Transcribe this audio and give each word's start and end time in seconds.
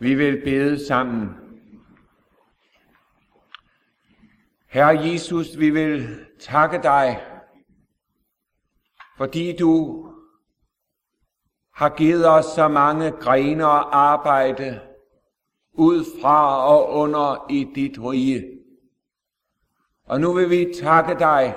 Vi 0.00 0.14
vil 0.14 0.40
bede 0.44 0.86
sammen. 0.86 1.30
Herre 4.66 4.98
Jesus, 4.98 5.58
vi 5.58 5.70
vil 5.70 6.26
takke 6.40 6.82
dig, 6.82 7.22
fordi 9.16 9.56
du 9.56 10.04
har 11.74 11.88
givet 11.88 12.28
os 12.28 12.44
så 12.44 12.68
mange 12.68 13.10
grene 13.10 13.66
og 13.66 13.98
arbejde 13.98 14.80
ud 15.72 16.04
fra 16.22 16.66
og 16.66 16.90
under 16.90 17.46
i 17.50 17.68
dit 17.74 17.98
rige. 17.98 18.58
Og 20.04 20.20
nu 20.20 20.32
vil 20.32 20.50
vi 20.50 20.74
takke 20.80 21.18
dig 21.18 21.56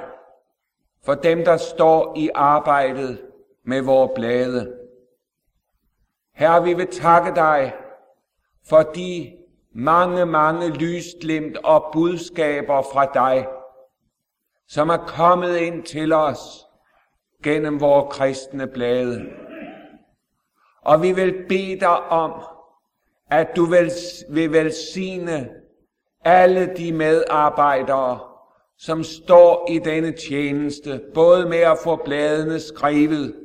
for 1.05 1.13
dem, 1.13 1.43
der 1.43 1.57
står 1.57 2.17
i 2.17 2.29
arbejdet 2.35 3.21
med 3.63 3.81
vores 3.81 4.11
blade. 4.15 4.77
Herre, 6.33 6.63
vi 6.63 6.73
vil 6.73 6.87
takke 6.87 7.35
dig 7.35 7.73
for 8.69 8.81
de 8.81 9.31
mange, 9.75 10.25
mange 10.25 10.69
lysglimt 10.69 11.57
og 11.57 11.89
budskaber 11.93 12.81
fra 12.81 13.05
dig, 13.05 13.47
som 14.67 14.89
er 14.89 14.97
kommet 14.97 15.57
ind 15.57 15.83
til 15.83 16.13
os 16.13 16.39
gennem 17.43 17.81
vores 17.81 18.15
kristne 18.15 18.67
blade. 18.67 19.25
Og 20.81 21.01
vi 21.01 21.11
vil 21.11 21.45
bede 21.49 21.79
dig 21.79 21.99
om, 21.99 22.41
at 23.29 23.47
du 23.55 23.65
vil, 23.65 23.91
vil 24.29 24.51
velsigne 24.51 25.49
alle 26.25 26.73
de 26.77 26.91
medarbejdere, 26.91 28.19
som 28.77 29.03
står 29.03 29.67
i 29.69 29.79
denne 29.79 30.11
tjeneste, 30.11 31.01
både 31.13 31.49
med 31.49 31.57
at 31.57 31.77
få 31.83 31.95
bladene 31.95 32.59
skrevet 32.59 33.35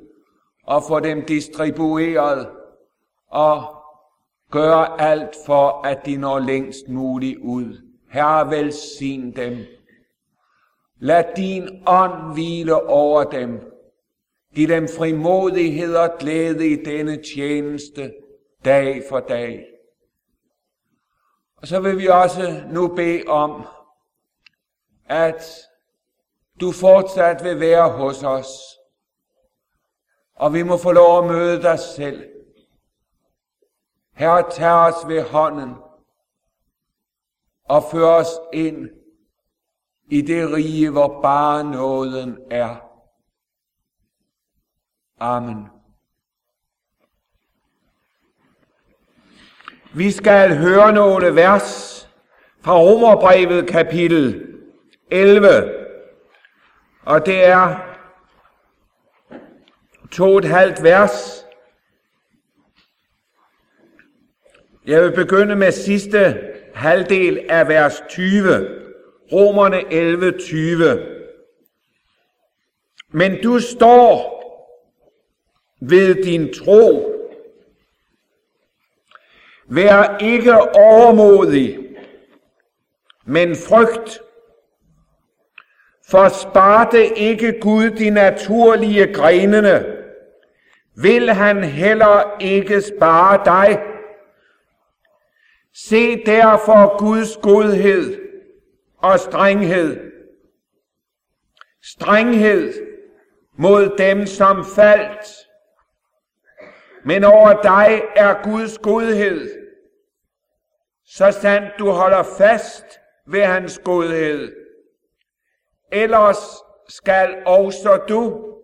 og 0.67 0.83
få 0.89 1.01
dem 1.01 1.25
distribueret 1.25 2.51
og 3.30 3.76
Gør 4.50 4.74
alt 4.98 5.36
for, 5.46 5.86
at 5.86 6.06
de 6.06 6.16
når 6.16 6.38
længst 6.38 6.88
muligt 6.88 7.38
ud. 7.38 7.80
Herre, 8.11 8.50
velsign 8.50 9.36
dem. 9.36 9.56
Lad 10.98 11.25
din 11.36 11.83
ånd 11.86 12.33
hvile 12.33 12.83
over 12.88 13.25
dem. 13.25 13.72
Giv 14.55 14.69
dem 14.69 14.88
frimodighed 14.98 15.97
og 15.97 16.11
glæde 16.19 16.69
i 16.69 16.84
denne 16.84 17.22
tjeneste, 17.22 18.14
dag 18.64 19.03
for 19.08 19.20
dag. 19.20 19.66
Og 21.56 21.66
så 21.66 21.81
vil 21.81 21.98
vi 21.98 22.06
også 22.06 22.62
nu 22.70 22.88
bede 22.88 23.22
om, 23.27 23.66
at 25.08 25.42
du 26.60 26.72
fortsat 26.72 27.44
vil 27.44 27.60
være 27.60 27.91
hos 27.91 28.22
os, 28.22 28.48
og 30.34 30.55
vi 30.55 30.62
må 30.62 30.77
få 30.77 30.92
lov 30.92 31.19
at 31.19 31.31
møde 31.31 31.62
dig 31.62 31.78
selv. 31.78 32.36
Herre, 34.17 34.50
tag 34.50 34.72
os 34.72 35.09
ved 35.09 35.22
hånden 35.22 35.75
og 37.64 37.83
før 37.92 38.06
os 38.06 38.31
ind 38.53 38.89
i 40.11 40.20
det 40.20 40.53
rige, 40.53 40.91
hvor 40.91 41.22
bare 41.22 41.64
nåden 41.64 42.39
er. 42.50 42.77
Amen. 45.20 45.69
Vi 49.94 50.11
skal 50.11 50.59
høre 50.59 50.92
nogle 50.92 51.34
vers 51.34 52.03
fra 52.61 52.78
Romerbrevet 52.78 53.69
kapitel 53.69 54.56
11, 55.11 55.48
og 57.03 57.27
det 57.27 57.47
er 57.47 57.77
to 60.11 60.33
og 60.33 60.39
et 60.39 60.44
halvt 60.44 60.83
vers. 60.83 61.45
Jeg 64.87 65.03
vil 65.03 65.12
begynde 65.12 65.56
med 65.56 65.73
sidste 65.73 66.41
halvdel 66.75 67.47
af 67.48 67.69
vers 67.69 68.03
20. 68.09 68.69
Romerne 69.33 69.93
11, 69.93 70.39
20. 70.39 71.06
Men 73.10 73.43
du 73.43 73.59
står 73.59 74.33
ved 75.81 76.25
din 76.25 76.53
tro. 76.53 77.12
Vær 79.69 80.19
ikke 80.21 80.55
overmodig, 80.75 81.78
men 83.25 83.56
frygt. 83.56 84.21
For 86.10 86.28
sparte 86.28 87.19
ikke 87.19 87.60
Gud 87.60 87.91
de 87.91 88.10
naturlige 88.10 89.12
grenene, 89.12 89.87
vil 90.97 91.31
han 91.31 91.65
heller 91.65 92.37
ikke 92.41 92.81
spare 92.81 93.41
dig. 93.44 93.96
Se 95.84 96.25
derfor 96.25 96.98
Guds 96.98 97.37
godhed 97.37 98.28
og 98.98 99.19
strenghed. 99.19 100.12
Strenghed 101.82 102.72
mod 103.59 103.97
dem, 103.98 104.26
som 104.26 104.65
faldt. 104.76 105.26
Men 107.04 107.25
over 107.25 107.62
dig 107.62 108.03
er 108.16 108.42
Guds 108.42 108.78
godhed, 108.78 109.50
så 111.04 111.31
sandt 111.31 111.72
du 111.78 111.91
holder 111.91 112.22
fast 112.38 112.84
ved 113.26 113.42
hans 113.42 113.81
godhed. 113.84 114.53
Ellers 115.92 116.38
skal 116.88 117.42
også 117.47 118.04
du 118.09 118.54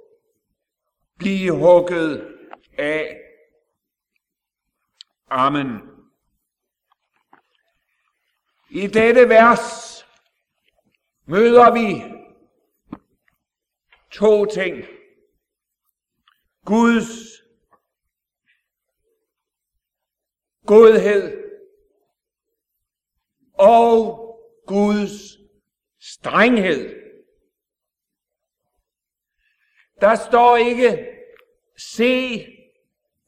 blive 1.18 1.52
hugget 1.52 2.36
af. 2.78 3.20
Amen. 5.30 5.91
I 8.74 8.86
dette 8.86 9.28
vers 9.28 10.06
møder 11.26 11.72
vi 11.72 12.02
to 14.10 14.46
ting. 14.46 14.84
Guds 16.64 17.42
godhed 20.66 21.42
og 23.54 24.18
Guds 24.66 25.38
strenghed. 26.00 27.02
Der 30.00 30.14
står 30.14 30.56
ikke, 30.56 31.08
se 31.76 32.46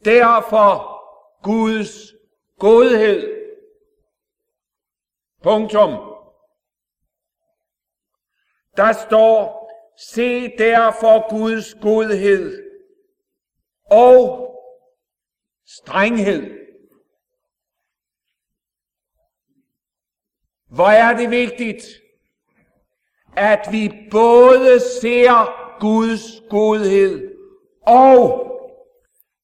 derfor 0.05 1.01
Guds 1.43 2.13
godhed. 2.59 3.34
Punktum. 5.45 5.91
Der 8.77 8.93
står, 8.93 9.71
se 9.99 10.57
derfor 10.59 11.31
Guds 11.31 11.75
godhed 11.75 12.63
og 13.91 14.51
strenghed. 15.67 16.51
Hvor 20.67 20.89
er 20.89 21.17
det 21.17 21.31
vigtigt, 21.31 21.85
at 23.37 23.69
vi 23.73 24.09
både 24.11 24.81
ser 24.81 25.79
Guds 25.81 26.41
godhed 26.51 27.35
og 27.87 28.51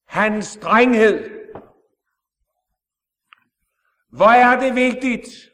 hans 0.07 0.45
strenghed. 0.45 1.29
Hvor 4.09 4.25
er 4.25 4.59
det 4.59 4.75
vigtigt, 4.75 5.50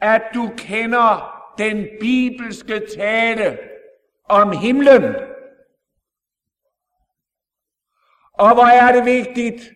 at 0.00 0.22
du 0.34 0.50
kender 0.56 1.36
den 1.58 1.88
bibelske 2.00 2.86
tale 2.96 3.58
om 4.24 4.52
himlen. 4.52 5.14
Og 8.32 8.54
hvor 8.54 8.66
er 8.66 8.92
det 8.92 9.04
vigtigt, 9.04 9.72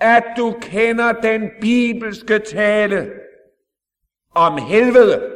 at 0.00 0.24
du 0.36 0.58
kender 0.60 1.12
den 1.12 1.50
bibelske 1.60 2.38
tale 2.38 3.12
om 4.34 4.58
helvede. 4.58 5.34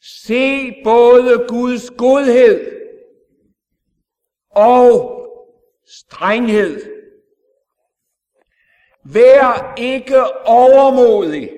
Se 0.00 0.72
både 0.84 1.46
Guds 1.48 1.90
godhed 1.90 2.80
og 4.50 5.10
strenghed. 5.86 6.93
Vær 9.04 9.74
ikke 9.76 10.46
overmodig. 10.46 11.50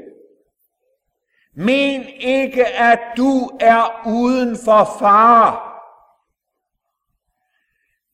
Men 1.55 2.09
ikke, 2.09 2.67
at 2.67 3.01
du 3.17 3.59
er 3.61 4.03
uden 4.07 4.57
for 4.65 4.97
fare. 4.99 5.67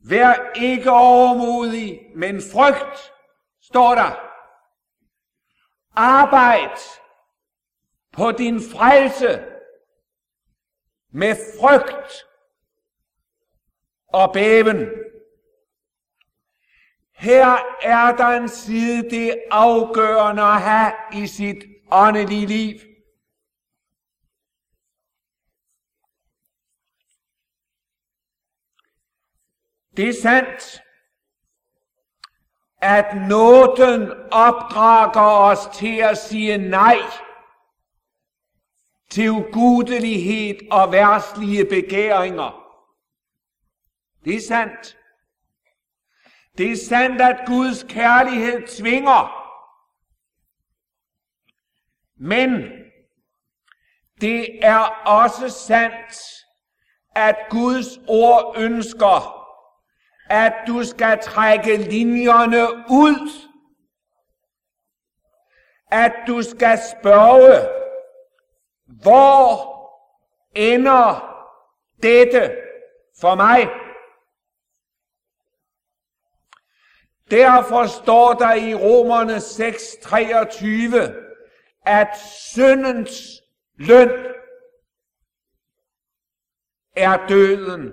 Vær 0.05 0.53
ikke 0.55 0.91
overmodig, 0.91 2.01
men 2.15 2.43
frygt, 2.53 3.13
står 3.63 3.95
der. 3.95 4.29
Arbejd 5.97 6.79
på 8.13 8.33
din 8.33 8.61
frelse 8.61 9.45
med 11.13 11.37
frygt 11.61 12.27
og 14.09 14.33
bæven. 14.33 14.89
Her 17.23 17.59
er 17.83 18.17
der 18.17 18.27
en 18.27 18.49
side, 18.49 19.11
det 19.11 19.29
er 19.31 19.37
afgørende 19.51 20.43
at 20.43 20.63
have 20.63 20.93
i 21.13 21.27
sit 21.27 21.65
åndelige 21.91 22.47
liv. 22.47 22.79
Det 29.97 30.09
er 30.09 30.23
sandt, 30.23 30.83
at 32.79 33.29
nåden 33.29 34.13
opdrager 34.33 35.51
os 35.51 35.77
til 35.77 35.99
at 35.99 36.19
sige 36.19 36.59
nej 36.59 36.99
til 39.11 39.31
ugudelighed 39.31 40.71
og 40.71 40.93
værslige 40.93 41.65
begæringer. 41.65 42.79
Det 44.25 44.37
er 44.37 44.41
sandt. 44.41 44.99
Det 46.59 46.73
er 46.73 46.77
sandt, 46.77 47.21
at 47.21 47.41
Guds 47.47 47.85
kærlighed 47.89 48.67
tvinger. 48.67 49.43
Men 52.17 52.63
det 54.21 54.65
er 54.65 55.03
også 55.07 55.49
sandt, 55.49 56.23
at 57.15 57.37
Guds 57.51 57.99
ord 58.09 58.55
ønsker, 58.59 59.43
at 60.31 60.55
du 60.67 60.85
skal 60.85 61.19
trække 61.23 61.77
linjerne 61.77 62.69
ud. 62.91 63.49
At 65.91 66.13
du 66.27 66.43
skal 66.43 66.79
spørge, 67.01 67.69
hvor 69.03 69.73
ender 70.55 71.29
dette 72.03 72.57
for 73.21 73.35
mig? 73.35 73.82
Derfor 77.31 77.87
står 77.87 78.33
der 78.33 78.55
i 78.55 78.75
Romerne 78.75 79.37
6:23, 79.41 81.13
at 81.87 82.19
syndens 82.55 83.43
løn 83.75 84.11
er 86.97 87.27
døden. 87.27 87.93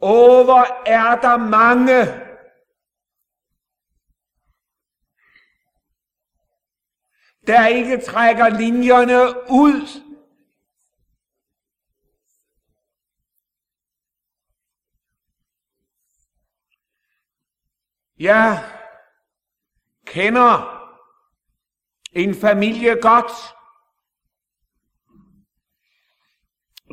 Over 0.00 0.44
hvor 0.44 0.82
er 0.86 1.20
der 1.20 1.36
mange, 1.36 2.22
der 7.46 7.66
ikke 7.66 8.00
trækker 8.00 8.48
linjerne 8.48 9.50
ud 9.50 10.11
Jeg 18.22 18.64
kender 20.06 20.78
en 22.12 22.34
familie 22.34 23.00
godt. 23.00 23.32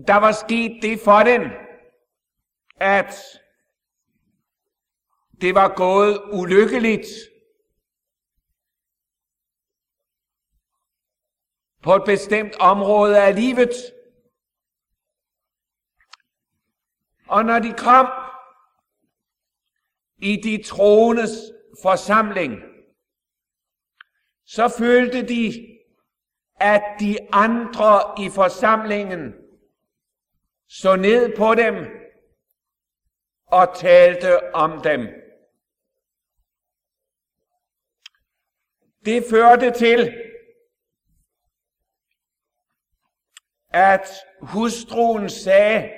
Der 0.08 0.16
var 0.16 0.32
sket 0.32 0.80
det 0.82 1.00
for 1.06 1.20
den, 1.20 1.42
at 2.76 3.16
det 5.42 5.56
var 5.56 5.76
gået 5.76 6.22
ulykkeligt 6.32 7.08
på 11.84 11.96
et 11.96 12.04
bestemt 12.06 12.56
område 12.56 13.24
af 13.24 13.36
livet. 13.36 13.74
Og 17.28 17.46
når 17.46 17.60
de 17.60 17.74
kom 17.78 18.29
i 20.22 20.36
de 20.36 20.64
troendes 20.64 21.32
forsamling, 21.82 22.54
så 24.46 24.76
følte 24.78 25.28
de, 25.28 25.78
at 26.56 26.84
de 27.00 27.18
andre 27.34 28.26
i 28.26 28.30
forsamlingen 28.30 29.34
så 30.68 30.96
ned 30.96 31.38
på 31.38 31.56
dem 31.56 31.76
og 33.46 33.76
talte 33.76 34.54
om 34.54 34.82
dem. 34.82 35.08
Det 39.06 39.24
førte 39.30 39.72
til, 39.72 40.14
at 43.70 44.10
hustruen 44.42 45.30
sagde, 45.30 45.92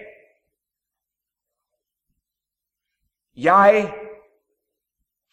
jeg 3.35 4.00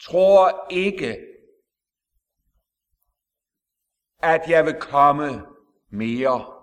tror 0.01 0.67
ikke, 0.71 1.25
at 4.23 4.51
jeg 4.51 4.65
vil 4.65 4.81
komme 4.81 5.47
mere. 5.91 6.59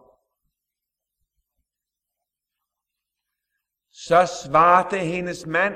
Så 3.92 4.26
svarte 4.44 4.98
hendes 5.00 5.46
mand, 5.46 5.76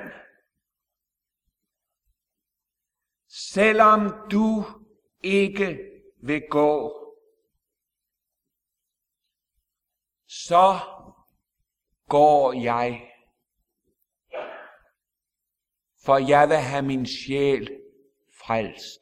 selvom 3.28 4.30
du 4.32 4.66
ikke 5.24 5.80
vil 6.24 6.42
gå, 6.50 6.96
så 10.28 10.80
går 12.10 12.54
jeg 12.54 13.09
for 16.06 16.18
jeg 16.18 16.50
vil 16.50 16.58
have 16.58 16.86
min 16.86 17.06
sjæl 17.06 17.82
frelst. 18.34 19.02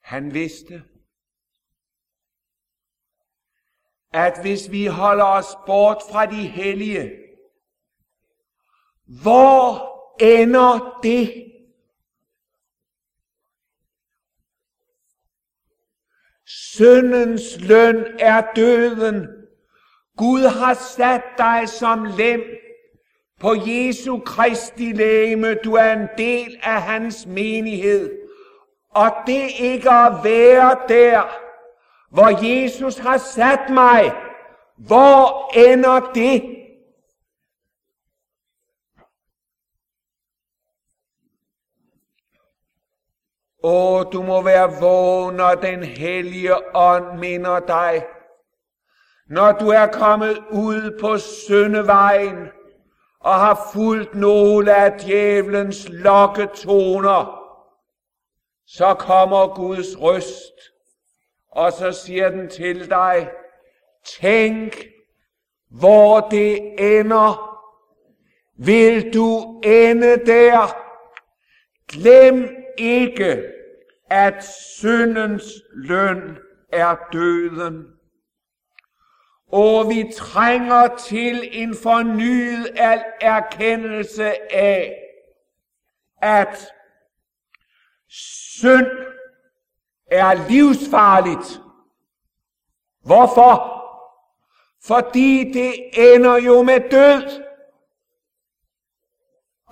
Han 0.00 0.34
vidste, 0.34 0.84
at 4.12 4.40
hvis 4.40 4.70
vi 4.70 4.86
holder 4.86 5.24
os 5.24 5.56
bort 5.66 6.02
fra 6.10 6.26
de 6.26 6.48
hellige, 6.48 7.10
hvor 9.22 9.88
ender 10.20 11.00
det? 11.02 11.47
Syndens 16.78 17.60
løn 17.60 18.04
er 18.18 18.42
døden. 18.56 19.28
Gud 20.16 20.42
har 20.42 20.74
sat 20.74 21.22
dig 21.38 21.68
som 21.68 22.04
lem 22.18 22.42
på 23.40 23.54
Jesu 23.66 24.18
Kristi 24.18 24.92
læme. 24.92 25.54
Du 25.54 25.74
er 25.74 25.92
en 25.92 26.08
del 26.18 26.58
af 26.62 26.82
hans 26.82 27.26
menighed. 27.26 28.10
Og 28.94 29.10
det 29.26 29.50
ikke 29.58 29.90
at 29.90 30.12
være 30.24 30.76
der, 30.88 31.22
hvor 32.10 32.46
Jesus 32.46 32.98
har 32.98 33.18
sat 33.18 33.70
mig, 33.70 34.12
hvor 34.76 35.50
ender 35.56 36.10
det? 36.14 36.57
Åh, 43.62 44.04
du 44.12 44.22
må 44.22 44.42
være 44.42 44.80
vågen, 44.80 45.36
når 45.36 45.54
den 45.54 45.82
hellige 45.82 46.76
ånd 46.76 47.18
minder 47.18 47.60
dig. 47.60 48.06
Når 49.30 49.52
du 49.52 49.68
er 49.68 49.86
kommet 49.86 50.38
ud 50.50 50.98
på 51.00 51.18
syndevejen 51.18 52.48
og 53.20 53.34
har 53.34 53.70
fulgt 53.72 54.14
nogle 54.14 54.74
af 54.74 55.00
djævelens 55.00 55.88
lokketoner, 55.88 57.38
så 58.66 58.94
kommer 58.94 59.54
Guds 59.54 60.00
røst, 60.00 60.54
og 61.50 61.72
så 61.72 61.92
siger 61.92 62.28
den 62.28 62.50
til 62.50 62.90
dig, 62.90 63.30
tænk, 64.20 64.86
hvor 65.70 66.20
det 66.20 66.74
ender. 66.98 67.58
Vil 68.56 69.14
du 69.14 69.60
ende 69.64 70.26
der? 70.26 70.76
Glem 71.88 72.57
ikke, 72.78 73.44
at 74.10 74.44
syndens 74.44 75.44
løn 75.74 76.38
er 76.72 76.96
døden. 77.12 77.86
Og 79.52 79.88
vi 79.88 80.12
trænger 80.16 80.96
til 80.96 81.48
en 81.52 81.74
fornyet 81.82 82.70
erkendelse 83.20 84.52
af, 84.54 85.04
at 86.22 86.72
synd 88.08 88.86
er 90.06 90.48
livsfarligt. 90.48 91.60
Hvorfor? 93.04 93.74
Fordi 94.84 95.52
det 95.52 95.74
ender 96.14 96.36
jo 96.36 96.62
med 96.62 96.90
død. 96.90 97.44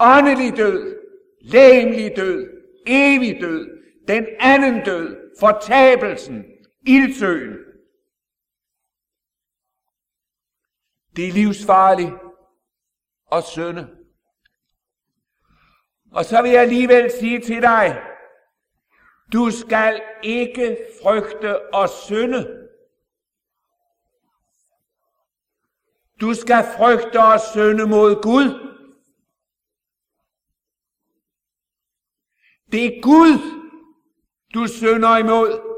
Åndelig 0.00 0.56
død, 0.56 0.96
Læmelig 1.40 2.16
død, 2.16 2.55
evig 2.86 3.40
død, 3.40 3.82
den 4.08 4.26
anden 4.40 4.84
død, 4.84 5.16
fortabelsen, 5.40 6.44
ildsøen. 6.86 7.56
Det 11.16 11.28
er 11.28 11.32
livsfarligt 11.32 12.14
og 13.26 13.42
synde. 13.42 13.96
Og 16.12 16.24
så 16.24 16.42
vil 16.42 16.50
jeg 16.50 16.62
alligevel 16.62 17.10
sige 17.10 17.40
til 17.40 17.62
dig, 17.62 18.02
du 19.32 19.50
skal 19.50 20.02
ikke 20.22 20.78
frygte 21.02 21.74
og 21.74 21.88
synde. 21.88 22.68
Du 26.20 26.34
skal 26.34 26.64
frygte 26.78 27.22
og 27.22 27.40
synde 27.40 27.86
mod 27.86 28.22
Gud. 28.22 28.75
Det 32.72 32.84
er 32.84 33.02
Gud, 33.02 33.38
du 34.54 34.66
sønder 34.66 35.16
imod. 35.16 35.76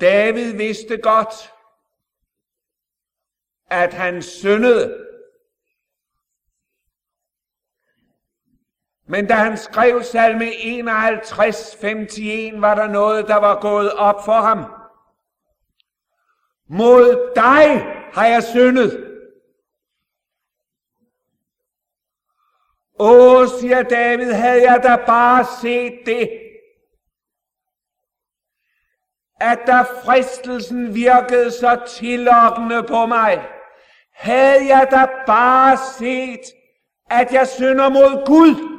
David 0.00 0.52
vidste 0.56 0.98
godt, 0.98 1.52
at 3.70 3.94
han 3.94 4.22
syndede. 4.22 5.04
Men 9.06 9.26
da 9.26 9.34
han 9.34 9.58
skrev 9.58 10.02
salme 10.02 10.54
51, 10.54 11.74
51, 11.74 12.60
var 12.60 12.74
der 12.74 12.86
noget, 12.86 13.28
der 13.28 13.36
var 13.36 13.60
gået 13.60 13.92
op 13.92 14.24
for 14.24 14.40
ham. 14.40 14.58
Mod 16.66 17.32
dig 17.36 17.82
har 18.12 18.26
jeg 18.26 18.42
syndet. 18.42 19.07
Åh, 22.98 23.48
siger 23.60 23.82
David, 23.82 24.32
havde 24.32 24.62
jeg 24.70 24.80
da 24.82 24.96
bare 25.06 25.44
set 25.60 26.00
det, 26.06 26.30
at 29.40 29.58
da 29.66 29.82
fristelsen 29.82 30.94
virkede 30.94 31.50
så 31.50 31.80
tillokkende 31.88 32.82
på 32.82 33.06
mig, 33.06 33.48
havde 34.12 34.66
jeg 34.66 34.88
da 34.90 35.06
bare 35.26 35.76
set, 35.98 36.40
at 37.10 37.32
jeg 37.32 37.48
synder 37.48 37.88
mod 37.88 38.26
Gud. 38.26 38.78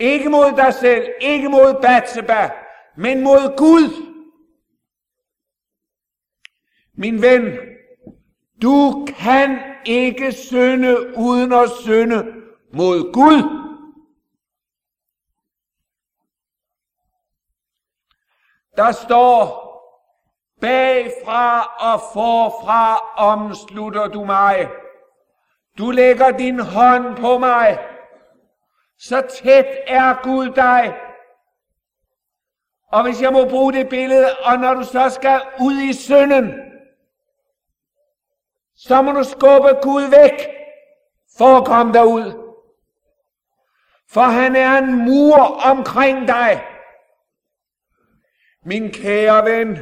Ikke 0.00 0.28
mod 0.28 0.56
dig 0.56 0.74
selv, 0.74 1.08
ikke 1.20 1.48
mod 1.48 1.82
Batseba, 1.82 2.50
men 2.96 3.20
mod 3.20 3.56
Gud. 3.56 4.12
Min 6.94 7.22
ven, 7.22 7.58
du 8.62 9.06
kan 9.18 9.58
ikke 9.86 10.32
synde 10.32 11.16
uden 11.16 11.52
at 11.52 11.70
synde 11.70 12.32
mod 12.72 13.12
Gud. 13.12 13.66
Der 18.76 18.92
står, 18.92 19.66
bagfra 20.60 21.62
og 21.62 22.00
forfra 22.12 22.96
omslutter 23.16 24.06
du 24.08 24.24
mig. 24.24 24.68
Du 25.78 25.90
lægger 25.90 26.30
din 26.30 26.60
hånd 26.60 27.16
på 27.16 27.38
mig. 27.38 27.78
Så 28.98 29.22
tæt 29.42 29.66
er 29.86 30.22
Gud 30.22 30.50
dig. 30.50 30.96
Og 32.92 33.02
hvis 33.02 33.22
jeg 33.22 33.32
må 33.32 33.48
bruge 33.48 33.72
det 33.72 33.88
billede, 33.88 34.36
og 34.44 34.58
når 34.58 34.74
du 34.74 34.84
så 34.84 35.10
skal 35.10 35.40
ud 35.60 35.80
i 35.80 35.92
synden, 35.92 36.52
så 38.76 39.02
må 39.02 39.12
du 39.12 39.24
skubbe 39.24 39.68
Gud 39.82 40.02
væk 40.02 40.48
for 41.38 41.56
at 41.56 41.64
komme 41.64 41.92
derud. 41.92 42.46
For 44.10 44.20
han 44.20 44.56
er 44.56 44.78
en 44.78 45.04
mur 45.04 45.38
omkring 45.64 46.28
dig. 46.28 46.64
Min 48.64 48.92
kære 48.92 49.44
ven, 49.44 49.78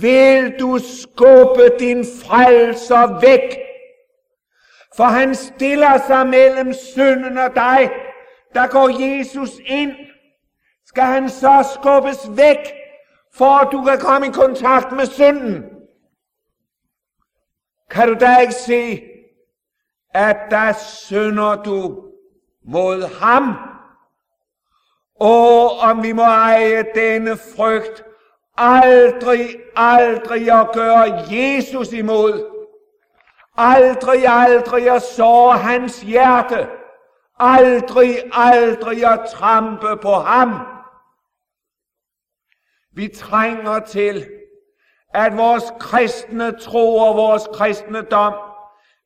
vil 0.00 0.60
du 0.60 0.78
skubbe 0.78 1.78
din 1.78 2.04
frelser 2.24 3.20
væk? 3.20 3.58
For 4.96 5.04
han 5.04 5.34
stiller 5.34 5.98
sig 6.06 6.26
mellem 6.26 6.72
synden 6.72 7.38
og 7.38 7.54
dig. 7.54 7.90
Der 8.54 8.66
går 8.66 8.88
Jesus 9.02 9.50
ind. 9.66 9.92
Skal 10.86 11.04
han 11.04 11.28
så 11.28 11.68
skubbes 11.74 12.18
væk, 12.36 12.74
for 13.34 13.58
at 13.58 13.68
du 13.72 13.84
kan 13.84 13.98
komme 13.98 14.26
i 14.26 14.30
kontakt 14.30 14.92
med 14.92 15.06
synden? 15.06 15.81
Kan 17.92 18.08
du 18.08 18.14
da 18.14 18.36
ikke 18.36 18.52
se, 18.52 19.02
at 20.14 20.36
der 20.50 20.72
synder 20.72 21.62
du 21.62 22.04
mod 22.64 23.20
ham? 23.20 23.54
Og 25.20 25.78
om 25.78 26.02
vi 26.02 26.12
må 26.12 26.22
eje 26.22 26.84
denne 26.94 27.36
frygt, 27.56 28.04
aldrig, 28.56 29.48
aldrig 29.76 30.60
at 30.60 30.68
gøre 30.74 31.02
Jesus 31.30 31.92
imod. 31.92 32.52
Aldrig, 33.56 34.26
aldrig 34.26 34.90
at 34.90 35.02
såre 35.02 35.58
hans 35.58 36.00
hjerte. 36.00 36.68
Aldrig, 37.38 38.16
aldrig 38.32 39.04
at 39.04 39.20
trampe 39.30 39.96
på 40.02 40.12
ham. 40.12 40.50
Vi 42.94 43.08
trænger 43.08 43.78
til, 43.78 44.26
at 45.14 45.36
vores 45.36 45.64
kristne 45.80 46.58
tro 46.58 46.96
og 46.96 47.16
vores 47.16 47.48
kristne 47.52 48.02
dom 48.02 48.34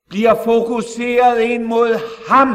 bliver 0.08 0.34
fokuseret 0.34 1.40
ind 1.40 1.64
mod 1.64 1.94
ham. 2.28 2.48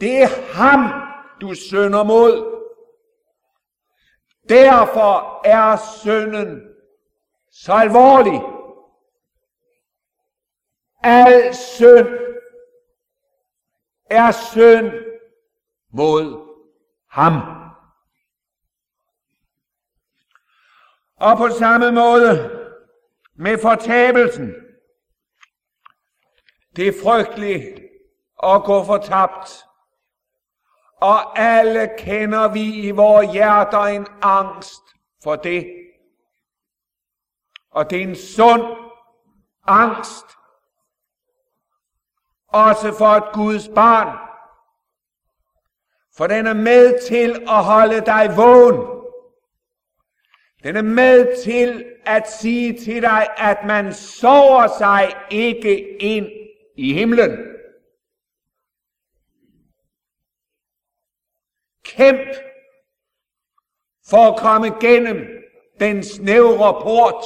Det 0.00 0.22
er 0.22 0.52
ham, 0.52 1.02
du 1.40 1.54
synder 1.54 2.02
mod. 2.02 2.60
Derfor 4.48 5.40
er 5.44 5.76
synden 5.76 6.62
så 7.52 7.72
alvorlig. 7.72 8.42
Al 11.02 11.54
synd 11.54 12.08
er 14.10 14.30
synd 14.30 14.92
mod 15.92 16.46
ham. 17.10 17.59
Og 21.20 21.36
på 21.36 21.48
samme 21.48 21.92
måde 21.92 22.50
med 23.34 23.58
fortabelsen. 23.58 24.54
Det 26.76 26.88
er 26.88 27.02
frygteligt 27.02 27.80
at 28.42 28.64
gå 28.64 28.84
fortabt 28.84 29.64
og 31.00 31.38
alle 31.38 31.90
kender 31.98 32.48
vi 32.48 32.74
i 32.74 32.90
vores 32.90 33.32
hjerter 33.32 33.80
en 33.80 34.06
angst 34.22 34.82
for 35.22 35.36
det. 35.36 35.66
Og 37.70 37.90
det 37.90 37.98
er 37.98 38.02
en 38.02 38.16
sund 38.16 38.62
angst, 39.66 40.24
også 42.48 42.92
for 42.98 43.06
et 43.06 43.32
Guds 43.32 43.68
barn. 43.74 44.18
For 46.16 46.26
den 46.26 46.46
er 46.46 46.54
med 46.54 47.08
til 47.08 47.42
at 47.48 47.64
holde 47.64 48.00
dig 48.00 48.36
vågen. 48.36 48.99
Den 50.62 50.76
er 50.76 50.82
med 50.82 51.44
til 51.44 51.96
at 52.06 52.30
sige 52.30 52.78
til 52.78 53.02
dig, 53.02 53.26
at 53.38 53.58
man 53.66 53.94
sover 53.94 54.66
sig 54.78 55.14
ikke 55.30 56.02
ind 56.02 56.26
i 56.76 56.92
himlen. 56.92 57.30
Kæmp 61.84 62.28
for 64.10 64.32
at 64.32 64.40
komme 64.40 64.80
gennem 64.80 65.16
den 65.80 66.02
snævre 66.02 66.82
port. 66.82 67.24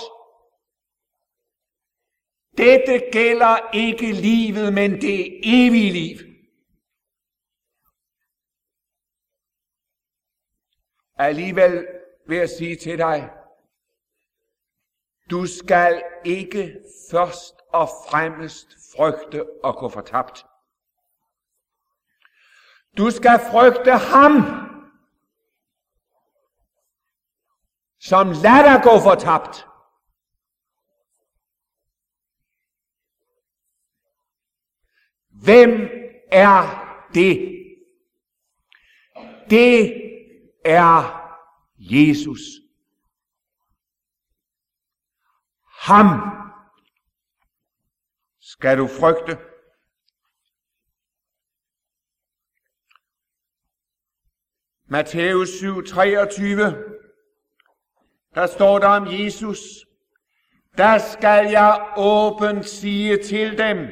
Dette 2.57 3.11
gælder 3.13 3.75
ikke 3.75 4.13
livet, 4.13 4.75
men 4.75 4.91
det 5.01 5.41
evige 5.45 5.93
liv. 5.93 6.19
Alligevel 11.17 11.87
vil 12.27 12.39
jeg 12.39 12.49
sige 12.49 12.77
til 12.77 12.99
dig, 12.99 13.31
du 15.31 15.47
skal 15.47 16.03
ikke 16.25 16.81
først 17.11 17.55
og 17.69 17.89
fremmest 18.09 18.69
frygte 18.97 19.47
at 19.65 19.77
gå 19.77 19.89
fortabt. 19.89 20.47
Du 22.97 23.11
skal 23.11 23.41
frygte 23.51 23.91
ham, 23.91 24.33
som 28.01 28.27
lader 28.29 28.63
dig 28.63 28.81
gå 28.83 29.01
fortabt. 29.03 29.67
Hvem 35.31 35.89
er 36.33 36.85
det? 37.15 37.51
Det 39.51 40.03
er 40.65 41.24
Jesus. 41.91 42.41
Ham 45.81 46.07
skal 48.41 48.79
du 48.79 48.87
frygte. 48.87 49.39
Matthæus 54.87 55.49
7, 55.49 55.87
23. 55.87 56.85
der 58.35 58.47
står 58.47 58.79
der 58.79 58.89
om 58.89 59.07
Jesus, 59.07 59.59
der 60.79 60.99
skal 60.99 61.51
jeg 61.51 61.93
åbent 61.97 62.67
sige 62.67 63.23
til 63.23 63.59
dem, 63.59 63.89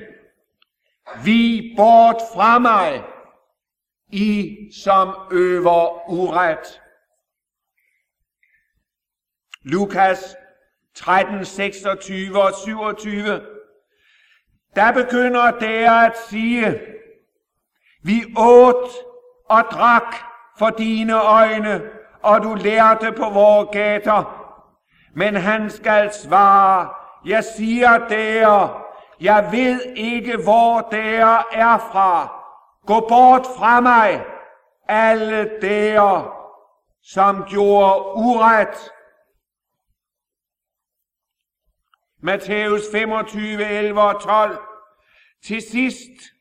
vi 1.25 1.75
bort 1.77 2.17
fra 2.35 2.59
mig, 2.59 3.05
I 4.09 4.57
som 4.85 5.09
øver 5.33 6.11
uret. 6.11 6.81
Lukas 9.65 10.37
13, 10.95 11.45
26 11.45 12.43
og 12.43 12.55
27. 12.65 13.41
Der 14.77 14.93
begynder 14.93 15.51
der 15.51 15.91
at 15.91 16.19
sige, 16.29 16.81
vi 18.03 18.25
åt 18.37 18.89
og 19.49 19.63
drak 19.71 20.17
for 20.59 20.71
dine 20.71 21.21
øjne, 21.21 21.83
og 22.23 22.43
du 22.43 22.55
lærte 22.55 23.13
på 23.13 23.31
vores 23.31 23.69
gater. 23.73 24.39
Men 25.15 25.37
han 25.37 25.71
skal 25.71 26.13
svare, 26.13 26.89
jeg 27.25 27.45
siger 27.45 27.99
der, 27.99 28.83
jeg 29.21 29.49
ved 29.53 29.81
ikke, 29.97 30.37
hvor 30.37 30.89
der 30.91 31.47
er 31.53 31.79
fra. 31.79 32.43
Gå 32.87 33.01
bort 33.01 33.47
fra 33.57 33.81
mig, 33.81 34.25
alle 34.89 35.51
der, 35.63 36.33
som 37.03 37.45
gjorde 37.49 38.03
uret. 38.15 38.91
Matthæus 42.23 42.83
25, 42.93 43.65
11 43.65 44.03
og 44.03 44.23
12. 44.23 44.59
Til 45.43 45.63
sidst 45.63 46.33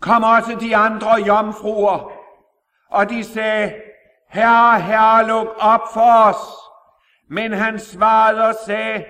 kom 0.00 0.22
også 0.22 0.56
de 0.60 0.76
andre 0.76 1.14
jomfruer, 1.14 2.12
og 2.88 3.10
de 3.10 3.24
sagde, 3.24 3.82
Herre, 4.28 4.80
herre, 4.80 5.26
luk 5.26 5.48
op 5.58 5.80
for 5.94 6.28
os. 6.28 6.36
Men 7.28 7.52
han 7.52 7.78
svarede 7.78 8.46
og 8.48 8.54
sagde, 8.66 9.04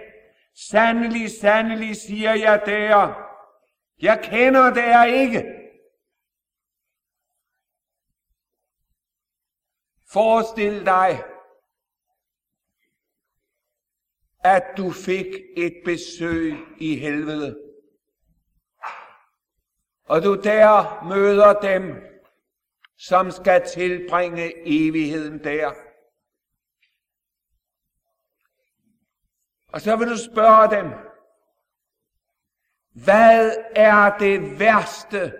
Sandelig, 0.54 1.30
sandelig, 1.40 1.96
siger 1.96 2.34
jeg 2.34 2.62
der, 2.66 3.14
jeg 4.00 4.20
kender 4.22 4.70
der 4.74 5.04
ikke. 5.04 5.44
Forestil 10.12 10.86
dig, 10.86 11.24
at 14.44 14.64
du 14.76 14.90
fik 14.90 15.26
et 15.56 15.74
besøg 15.84 16.54
i 16.78 16.96
helvede. 16.96 17.58
Og 20.04 20.22
du 20.22 20.34
der 20.34 21.04
møder 21.08 21.60
dem, 21.60 21.96
som 22.98 23.30
skal 23.30 23.66
tilbringe 23.68 24.52
evigheden 24.68 25.44
der. 25.44 25.72
Og 29.68 29.80
så 29.80 29.96
vil 29.96 30.08
du 30.08 30.16
spørge 30.16 30.76
dem, 30.76 30.92
hvad 33.04 33.56
er 33.76 34.18
det 34.18 34.60
værste 34.60 35.32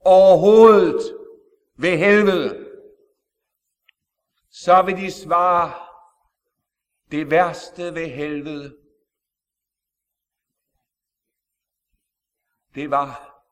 overhovedet 0.00 1.16
ved 1.76 1.96
helvede? 1.98 2.64
Så 4.50 4.82
vil 4.82 4.96
de 4.96 5.10
svare, 5.10 5.87
det 7.10 7.30
værste 7.30 7.94
ved 7.94 8.08
helvede, 8.10 8.78
det 12.74 12.90
var, 12.90 13.44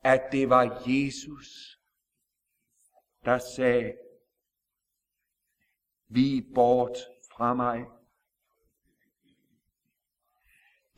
at 0.00 0.28
det 0.32 0.48
var 0.48 0.82
Jesus, 0.86 1.80
der 3.24 3.38
sagde, 3.38 3.96
vi 6.08 6.50
bort 6.54 6.96
fra 7.32 7.54
mig. 7.54 7.84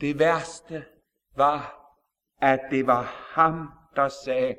Det 0.00 0.18
værste 0.18 0.86
var, 1.36 1.80
at 2.36 2.60
det 2.70 2.86
var 2.86 3.02
ham, 3.02 3.68
der 3.96 4.08
sagde, 4.08 4.56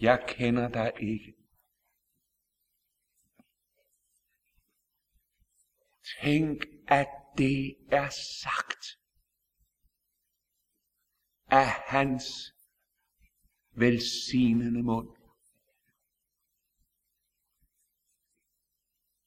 jeg 0.00 0.24
kender 0.28 0.68
dig 0.68 0.92
ikke. 1.00 1.37
Tænk, 6.16 6.64
at 6.88 7.08
det 7.38 7.76
er 7.92 8.08
sagt 8.42 8.86
af 11.46 11.66
hans 11.66 12.24
velsignende 13.70 14.82
mund. 14.82 15.08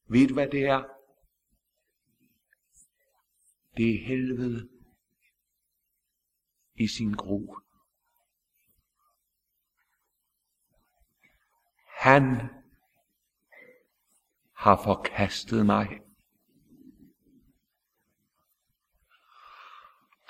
Ved 0.09 0.27
du, 0.27 0.33
hvad 0.33 0.47
det 0.47 0.63
er? 0.63 0.83
Det 3.77 3.95
er 3.95 4.05
helvede 4.05 4.69
i 6.75 6.87
sin 6.87 7.13
gro. 7.13 7.57
Han 11.87 12.23
har 14.53 14.83
forkastet 14.83 15.65
mig. 15.65 16.10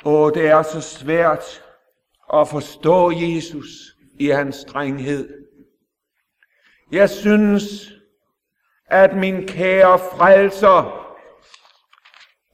Og 0.06 0.34
det 0.34 0.48
er 0.48 0.64
så 0.64 0.82
svært 0.82 1.64
at 2.34 2.48
forstå 2.48 3.12
Jesus 3.12 3.68
i 4.20 4.28
hans 4.28 4.56
strenghed. 4.56 5.30
Jeg 6.92 7.10
synes, 7.10 7.64
at 8.86 9.16
min 9.16 9.48
kære 9.48 10.00
frelser 10.00 11.08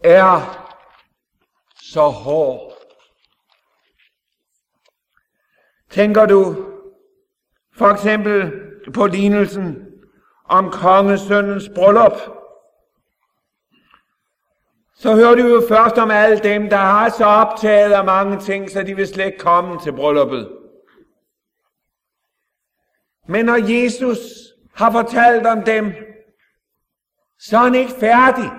er 0.03 0.63
så 1.81 2.09
hård. 2.09 2.73
Tænker 5.89 6.25
du 6.25 6.55
for 7.75 7.87
eksempel 7.87 8.51
på 8.93 9.07
lignelsen 9.07 9.85
om 10.45 10.71
kongesøndens 10.71 11.69
bryllup? 11.75 12.36
Så 14.99 15.15
hører 15.15 15.35
du 15.35 15.47
jo 15.47 15.61
først 15.69 15.97
om 15.97 16.11
alle 16.11 16.39
dem, 16.39 16.69
der 16.69 16.77
har 16.77 17.09
så 17.09 17.25
optaget 17.25 17.93
af 17.93 18.05
mange 18.05 18.39
ting, 18.39 18.69
så 18.69 18.83
de 18.83 18.95
vil 18.95 19.07
slet 19.07 19.25
ikke 19.25 19.37
komme 19.37 19.79
til 19.79 19.93
brylluppet. 19.93 20.57
Men 23.27 23.45
når 23.45 23.55
Jesus 23.55 24.17
har 24.75 24.91
fortalt 24.91 25.47
om 25.47 25.63
dem, 25.63 25.93
så 27.39 27.57
er 27.57 27.61
han 27.61 27.75
ikke 27.75 27.91
færdig. 27.99 28.51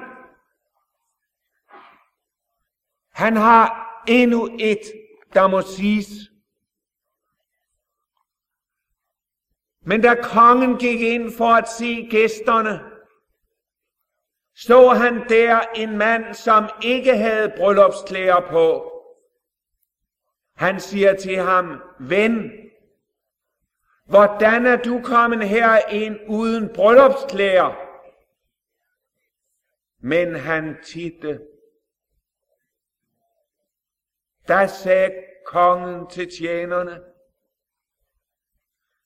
Han 3.12 3.37
har 3.37 3.88
endnu 4.09 4.57
et, 4.59 4.81
der 5.35 5.48
må 5.48 5.61
siges. 5.61 6.09
Men 9.81 10.03
da 10.03 10.14
kongen 10.22 10.79
gik 10.79 11.01
ind 11.01 11.33
for 11.37 11.55
at 11.55 11.68
se 11.68 12.09
gæsterne, 12.11 12.97
så 14.60 14.88
han 14.88 15.28
der 15.28 15.60
en 15.60 15.96
mand, 15.98 16.34
som 16.34 16.68
ikke 16.82 17.16
havde 17.16 17.52
bryllupsklæder 17.56 18.40
på. 18.50 18.92
Han 20.56 20.80
siger 20.80 21.16
til 21.16 21.36
ham, 21.36 21.82
ven, 22.00 22.50
hvordan 24.04 24.66
er 24.66 24.76
du 24.76 25.00
kommet 25.04 25.48
her 25.48 25.88
ind 25.88 26.16
uden 26.28 26.74
bryllupsklæder? 26.74 27.74
Men 30.00 30.34
han 30.34 30.76
titte. 30.84 31.40
Da 34.48 34.66
sagde 34.66 35.24
kongen 35.46 36.10
til 36.10 36.30
tjenerne, 36.38 37.00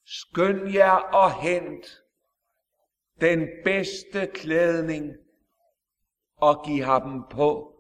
skynd 0.05 0.73
jer 0.73 0.93
og 0.93 1.43
hent 1.43 2.03
den 3.21 3.49
bedste 3.65 4.27
klædning 4.27 5.22
og 6.43 6.65
give 6.65 6.85
ham 6.85 7.27
på. 7.31 7.77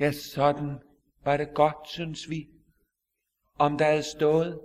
Ja, 0.00 0.12
sådan 0.12 0.78
var 1.24 1.36
det 1.36 1.54
godt, 1.54 1.88
synes 1.88 2.28
vi, 2.30 2.48
om 3.58 3.78
der 3.78 3.84
havde 3.84 4.02
stået. 4.02 4.60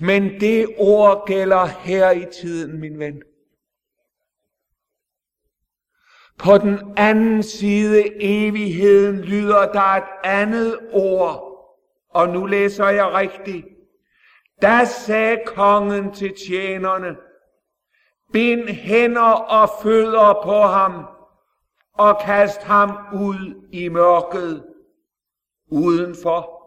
Men 0.00 0.40
det 0.40 0.74
ord 0.78 1.26
gælder 1.26 1.66
her 1.66 2.10
i 2.10 2.26
tiden, 2.32 2.80
min 2.80 2.98
ven. 2.98 3.22
På 6.38 6.58
den 6.58 6.94
anden 6.96 7.42
side 7.42 8.22
evigheden 8.22 9.20
lyder 9.20 9.72
der 9.72 9.80
et 9.80 10.08
andet 10.24 10.88
ord, 10.92 11.52
og 12.08 12.28
nu 12.28 12.46
læser 12.46 12.88
jeg 12.88 13.06
rigtigt. 13.06 13.71
Da 14.62 14.84
sagde 14.84 15.42
kongen 15.46 16.14
til 16.14 16.34
tjenerne, 16.46 17.16
bind 18.32 18.68
hænder 18.68 19.32
og 19.32 19.68
fødder 19.82 20.42
på 20.44 20.60
ham, 20.62 21.06
og 21.92 22.20
kast 22.24 22.62
ham 22.62 22.90
ud 23.14 23.68
i 23.72 23.88
mørket, 23.88 24.74
udenfor. 25.66 26.62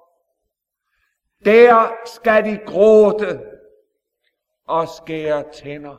Der 1.46 1.92
skal 2.06 2.46
de 2.46 2.60
gråte 2.66 3.42
og 4.66 4.88
skære 4.88 5.54
tænder. 5.54 5.98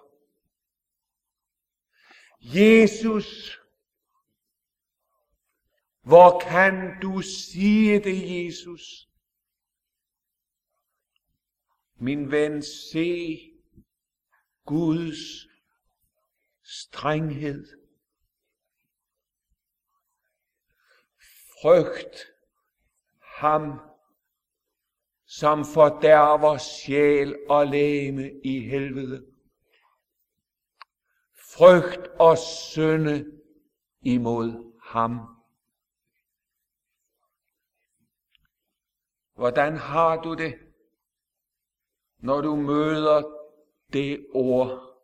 Jesus, 2.41 3.61
hvor 6.03 6.41
kan 6.41 7.01
du 7.03 7.21
sige 7.21 7.99
det, 7.99 8.47
Jesus? 8.47 9.06
Min 11.99 12.31
ven, 12.31 12.63
se 12.63 13.41
Guds 14.65 15.49
strenghed. 16.63 17.67
Frygt 21.63 22.17
ham, 23.21 23.81
som 25.27 25.65
fordærver 25.75 26.59
sjæl 26.59 27.37
og 27.49 27.67
læme 27.67 28.41
i 28.45 28.61
helvede. 28.61 29.27
Frygt 31.35 32.07
og 32.21 32.39
synde 32.39 33.41
imod 34.01 34.73
ham. 34.83 35.37
Hvordan 39.35 39.77
har 39.77 40.23
du 40.23 40.35
det, 40.35 40.66
når 42.27 42.41
du 42.41 42.57
møder 42.57 43.23
det 43.93 44.27
ord? 44.31 45.01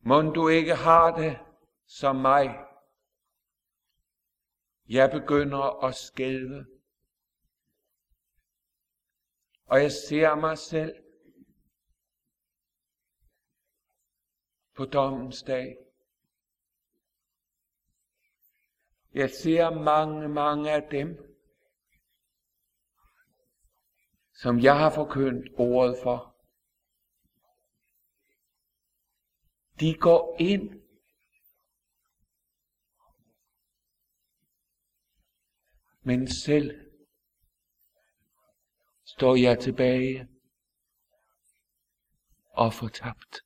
Må 0.00 0.22
du 0.22 0.48
ikke 0.48 0.74
har 0.74 1.16
det 1.16 1.38
som 1.86 2.16
mig? 2.16 2.66
Jeg 4.88 5.10
begynder 5.10 5.84
at 5.84 5.94
skælve. 5.94 6.66
Og 9.64 9.82
jeg 9.82 9.92
ser 9.92 10.34
mig 10.34 10.58
selv 10.58 10.94
på 14.74 14.84
dommens 14.84 15.42
dag. 15.42 15.76
Jeg 19.14 19.30
ser 19.30 19.70
mange, 19.70 20.28
mange 20.28 20.70
af 20.70 20.88
dem, 20.90 21.37
som 24.42 24.60
jeg 24.60 24.78
har 24.78 24.90
forkyndt 24.94 25.48
ordet 25.58 25.96
for. 26.02 26.34
De 29.80 29.94
går 29.94 30.36
ind 30.40 30.78
men 36.08 36.28
selv 36.28 36.70
står 39.04 39.36
jeg 39.36 39.58
tilbage 39.60 40.28
og 42.50 42.72
fortabt. 42.74 43.40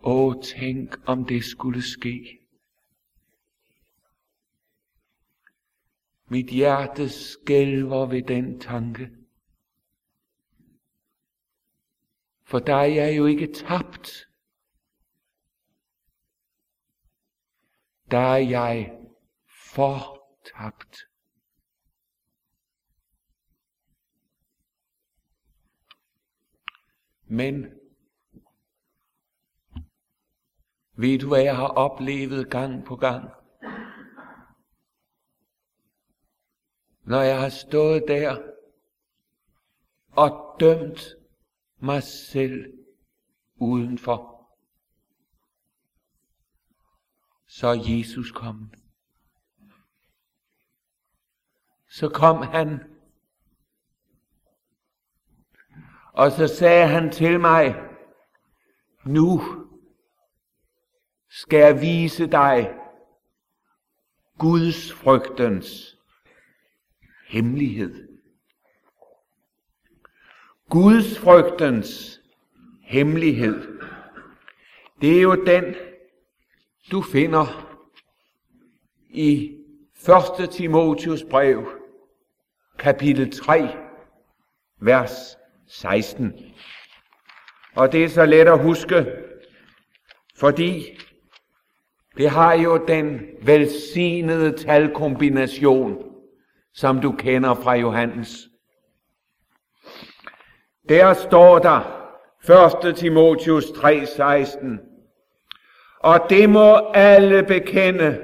Åh, 0.00 0.42
tænk 0.42 1.08
om 1.08 1.24
det 1.24 1.44
skulle 1.44 1.82
ske. 1.82 2.41
Mit 6.32 6.46
hjerte 6.50 7.08
skælver 7.08 8.06
ved 8.06 8.22
den 8.22 8.60
tanke. 8.60 9.10
For 12.42 12.58
der 12.58 12.74
er 12.74 12.84
jeg 12.84 13.16
jo 13.16 13.26
ikke 13.26 13.52
tabt. 13.52 14.28
Der 18.10 18.18
er 18.18 18.36
jeg 18.36 18.98
fortabt. 19.74 20.96
Men 27.26 27.64
ved 30.92 31.18
du, 31.18 31.28
hvad 31.28 31.42
jeg 31.42 31.56
har 31.56 31.68
oplevet 31.68 32.50
gang 32.50 32.84
på 32.84 32.96
gang? 32.96 33.41
Når 37.02 37.20
jeg 37.20 37.40
har 37.40 37.48
stået 37.48 38.04
der 38.08 38.52
og 40.10 40.56
dømt 40.60 41.14
mig 41.78 42.02
selv 42.02 42.72
udenfor, 43.56 44.32
så 47.46 47.66
er 47.66 47.98
Jesus 47.98 48.30
kommet. 48.30 48.74
Så 51.88 52.08
kom 52.08 52.42
han, 52.42 52.78
og 56.12 56.32
så 56.32 56.48
sagde 56.48 56.88
han 56.88 57.12
til 57.12 57.40
mig, 57.40 57.74
nu 59.04 59.40
skal 61.28 61.58
jeg 61.58 61.80
vise 61.80 62.26
dig 62.26 62.78
Guds 64.38 64.92
frygtens 64.92 65.91
hemmelighed. 67.32 68.08
Guds 70.70 71.18
frygtens 71.18 72.20
hemmelighed. 72.82 73.78
Det 75.00 75.18
er 75.18 75.22
jo 75.22 75.44
den, 75.44 75.74
du 76.90 77.02
finder 77.02 77.76
i 79.10 79.58
1. 80.40 80.50
Timotius 80.50 81.24
brev, 81.30 81.66
kapitel 82.78 83.30
3, 83.30 83.68
vers 84.80 85.36
16. 85.66 86.32
Og 87.74 87.92
det 87.92 88.04
er 88.04 88.08
så 88.08 88.26
let 88.26 88.48
at 88.48 88.62
huske, 88.62 89.06
fordi 90.36 90.98
det 92.16 92.30
har 92.30 92.54
jo 92.54 92.84
den 92.88 93.20
velsignede 93.42 94.58
talkombination, 94.58 96.11
som 96.74 97.00
du 97.00 97.12
kender 97.12 97.54
fra 97.54 97.74
Johannes. 97.74 98.48
Der 100.88 101.14
står 101.14 101.58
der 101.58 102.02
1. 102.88 102.96
Timotius 102.96 103.64
3:16. 103.64 104.78
Og 106.00 106.20
det 106.30 106.50
må 106.50 106.76
alle 106.94 107.42
bekende. 107.42 108.20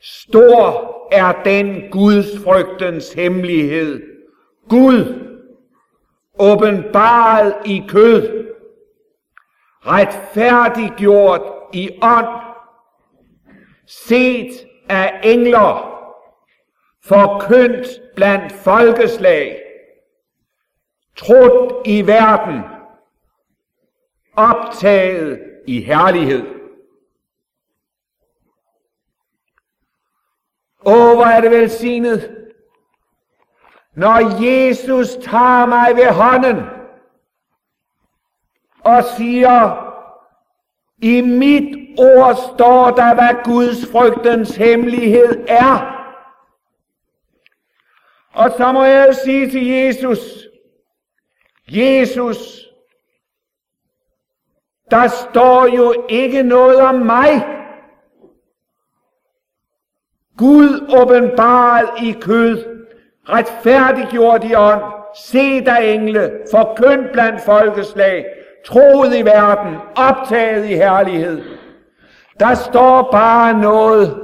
Stor 0.00 0.92
er 1.12 1.42
den 1.44 1.90
Guds 1.90 2.44
frygtens 2.44 3.12
hemmelighed. 3.12 4.02
Gud, 4.68 5.28
åbenbaret 6.38 7.54
i 7.64 7.82
kød, 7.88 8.48
retfærdiggjort 9.86 11.42
i 11.72 11.90
ånd, 12.02 12.26
set 13.86 14.66
af 14.88 15.20
engler, 15.24 15.91
forkyndt 17.04 17.86
blandt 18.16 18.52
folkeslag, 18.52 19.62
trådt 21.16 21.86
i 21.86 22.06
verden, 22.06 22.60
optaget 24.36 25.40
i 25.66 25.80
herlighed. 25.80 26.46
Åh, 30.86 31.14
hvor 31.14 31.24
er 31.24 31.40
det 31.40 31.50
velsignet, 31.50 32.36
når 33.94 34.42
Jesus 34.42 35.08
tager 35.14 35.66
mig 35.66 35.96
ved 35.96 36.06
hånden 36.06 36.56
og 38.80 39.04
siger, 39.04 39.88
i 40.98 41.20
mit 41.20 41.98
ord 41.98 42.36
står 42.54 42.90
der, 42.90 43.14
hvad 43.14 43.44
Guds 43.44 43.86
frygtens 43.92 44.56
hemmelighed 44.56 45.44
er. 45.48 46.01
Og 48.34 48.50
så 48.56 48.72
må 48.72 48.84
jeg 48.84 49.14
sige 49.24 49.50
til 49.50 49.66
Jesus, 49.66 50.18
Jesus, 51.68 52.68
der 54.90 55.08
står 55.08 55.66
jo 55.76 56.06
ikke 56.08 56.42
noget 56.42 56.76
om 56.76 56.94
mig. 56.94 57.46
Gud 60.36 60.94
åbenbaret 61.00 61.88
i 62.02 62.12
kød, 62.20 62.64
retfærdiggjort 63.28 64.44
i 64.44 64.54
ånd, 64.54 64.82
se 65.16 65.64
dig 65.64 65.94
engle, 65.94 66.40
forkynd 66.50 67.12
blandt 67.12 67.40
folkeslag, 67.40 68.26
troet 68.66 69.16
i 69.16 69.24
verden, 69.24 69.76
optaget 69.96 70.70
i 70.70 70.74
herlighed. 70.74 71.42
Der 72.40 72.54
står 72.54 73.08
bare 73.12 73.60
noget 73.60 74.20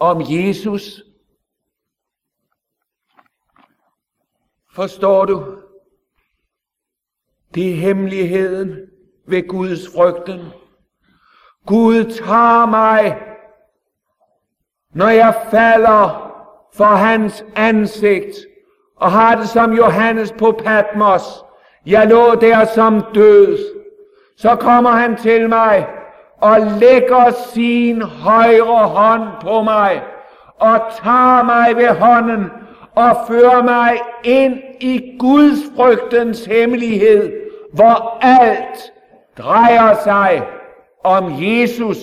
om 0.00 0.22
Jesus. 0.28 1.02
Forstår 4.80 5.24
du? 5.24 5.44
Det 7.54 7.70
er 7.70 7.74
hemmeligheden 7.74 8.76
ved 9.26 9.48
Guds 9.48 9.80
frygten. 9.96 10.40
Gud 11.66 12.04
tager 12.04 12.66
mig 12.66 13.22
når 14.94 15.08
jeg 15.08 15.34
falder 15.50 16.32
for 16.74 16.84
hans 16.84 17.44
ansigt, 17.56 18.36
og 18.96 19.12
har 19.12 19.34
det 19.34 19.48
som 19.48 19.72
Johannes 19.72 20.32
på 20.32 20.52
Patmos. 20.64 21.22
Jeg 21.86 22.06
lå 22.06 22.34
der 22.34 22.64
som 22.64 23.02
død. 23.14 23.58
Så 24.36 24.56
kommer 24.56 24.90
han 24.90 25.16
til 25.16 25.48
mig 25.48 25.88
og 26.36 26.60
lægger 26.60 27.30
sin 27.30 28.02
højre 28.02 28.88
hånd 28.88 29.28
på 29.42 29.62
mig 29.62 30.02
og 30.58 30.80
tager 31.02 31.42
mig 31.42 31.76
ved 31.76 31.88
hånden 31.88 32.50
og 32.94 33.16
fører 33.28 33.62
mig 33.62 33.98
ind 34.24 34.62
i 34.80 35.16
Guds 35.18 35.58
frygtens 35.76 36.44
hemmelighed, 36.44 37.50
hvor 37.72 38.18
alt 38.20 38.92
drejer 39.38 39.94
sig 40.02 40.48
om 41.04 41.32
Jesus. 41.42 41.98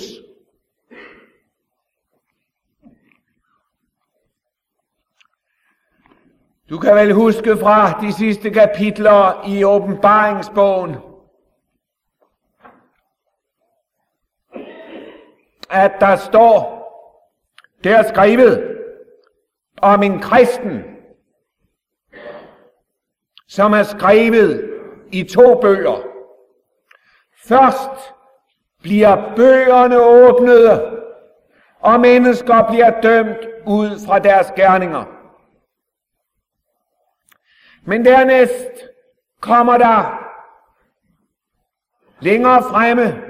Du 6.69 6.77
kan 6.77 6.95
vel 6.95 7.13
huske 7.13 7.57
fra 7.57 8.01
de 8.01 8.13
sidste 8.13 8.49
kapitler 8.49 9.47
i 9.47 9.63
åbenbaringsbogen, 9.63 10.95
at 15.69 15.91
der 15.99 16.15
står, 16.15 16.77
der 17.83 18.03
skrevet 18.03 18.76
om 19.81 20.03
en 20.03 20.19
kristen, 20.19 20.83
som 23.47 23.73
er 23.73 23.83
skrevet 23.83 24.73
i 25.11 25.23
to 25.23 25.59
bøger. 25.61 26.03
Først 27.45 28.13
bliver 28.81 29.35
bøgerne 29.35 30.01
åbnede, 30.01 31.01
og 31.79 31.99
mennesker 31.99 32.67
bliver 32.67 33.01
dømt 33.01 33.47
ud 33.65 34.05
fra 34.07 34.19
deres 34.19 34.51
gerninger. 34.55 35.03
Men 37.83 38.05
dernæst 38.05 38.87
kommer 39.41 39.77
der 39.77 40.23
længere 42.19 42.63
fremme 42.63 43.23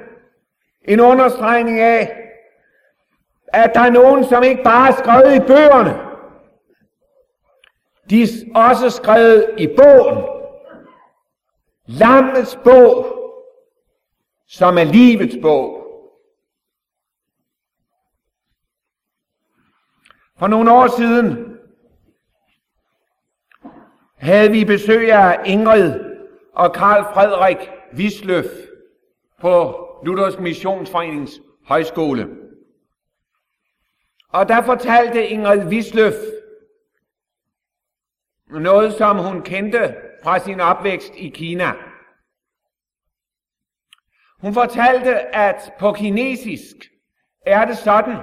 en 0.81 0.99
understregning 0.99 1.79
af, 1.79 2.17
at 3.47 3.71
der 3.73 3.81
er 3.81 3.89
nogen, 3.89 4.23
som 4.25 4.43
ikke 4.43 4.63
bare 4.63 4.87
er 4.89 4.95
skrevet 4.95 5.35
i 5.35 5.47
bøgerne, 5.47 6.06
de 8.09 8.21
er 8.23 8.27
også 8.55 8.89
skrevet 8.89 9.55
i 9.57 9.67
bogen. 9.67 10.23
Lammets 11.85 12.59
bog, 12.63 13.05
som 14.47 14.77
er 14.77 14.83
livets 14.83 15.35
bog. 15.41 15.83
For 20.39 20.47
nogle 20.47 20.71
år 20.71 20.87
siden 20.87 21.57
havde 24.15 24.51
vi 24.51 24.65
besøg 24.65 25.11
af 25.11 25.41
Ingrid 25.45 25.93
og 26.53 26.73
Karl 26.73 27.13
Frederik 27.13 27.69
Wisløf 27.93 28.45
på 29.41 29.83
Luthersk 30.05 30.39
Missionsforenings 30.39 31.41
højskole. 31.65 32.27
Og 34.29 34.47
der 34.47 34.61
fortalte 34.61 35.27
Ingrid 35.27 35.65
Wisløf, 35.65 36.13
noget, 38.49 38.93
som 38.93 39.17
hun 39.17 39.41
kendte 39.41 39.95
fra 40.23 40.39
sin 40.39 40.59
opvækst 40.59 41.15
i 41.15 41.29
Kina. 41.29 41.73
Hun 44.41 44.53
fortalte, 44.53 45.35
at 45.35 45.73
på 45.79 45.91
kinesisk 45.91 46.75
er 47.45 47.65
det 47.65 47.77
sådan, 47.77 48.17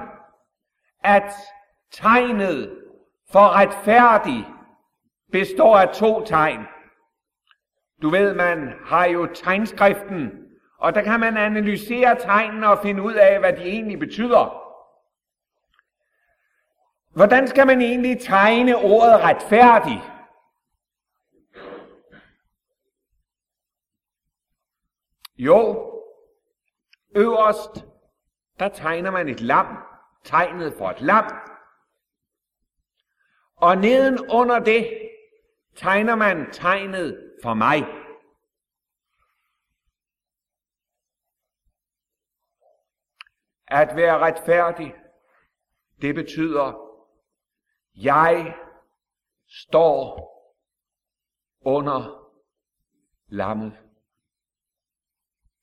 at 1.05 1.33
tegnet 1.93 2.79
for 3.33 3.49
retfærdig 3.49 4.47
består 5.33 5.77
af 5.77 5.95
to 5.95 6.25
tegn. 6.25 6.61
Du 8.03 8.11
ved, 8.11 8.35
man 8.35 8.75
har 8.85 9.05
jo 9.05 9.27
tegnskriften, 9.35 10.31
og 10.79 10.95
der 10.95 11.03
kan 11.03 11.21
man 11.21 11.37
analysere 11.37 12.21
tegnene 12.21 12.69
og 12.69 12.79
finde 12.83 13.03
ud 13.03 13.15
af, 13.15 13.39
hvad 13.39 13.53
de 13.53 13.63
egentlig 13.63 13.99
betyder. 13.99 14.61
Hvordan 17.15 17.49
skal 17.49 17.67
man 17.67 17.81
egentlig 17.81 18.21
tegne 18.21 18.77
ordet 18.77 19.21
retfærdig? 19.21 20.03
Jo, 25.37 25.91
øverst, 27.17 27.85
der 28.59 28.69
tegner 28.69 29.11
man 29.11 29.29
et 29.29 29.41
lam, 29.41 29.67
tegnet 30.25 30.75
for 30.79 30.91
et 30.91 31.01
lam. 31.01 31.25
Og 33.57 33.77
neden 33.77 34.31
under 34.31 34.59
det 34.59 35.11
tegner 35.77 36.15
man 36.15 36.53
tegnet 36.53 37.35
for 37.43 37.55
mig. 37.55 37.83
At 43.67 43.97
være 43.97 44.19
retfærdig, 44.19 44.95
det 46.03 46.15
betyder, 46.15 46.85
jeg 47.95 48.57
står 49.49 50.31
under 51.61 52.31
lammet. 53.27 53.84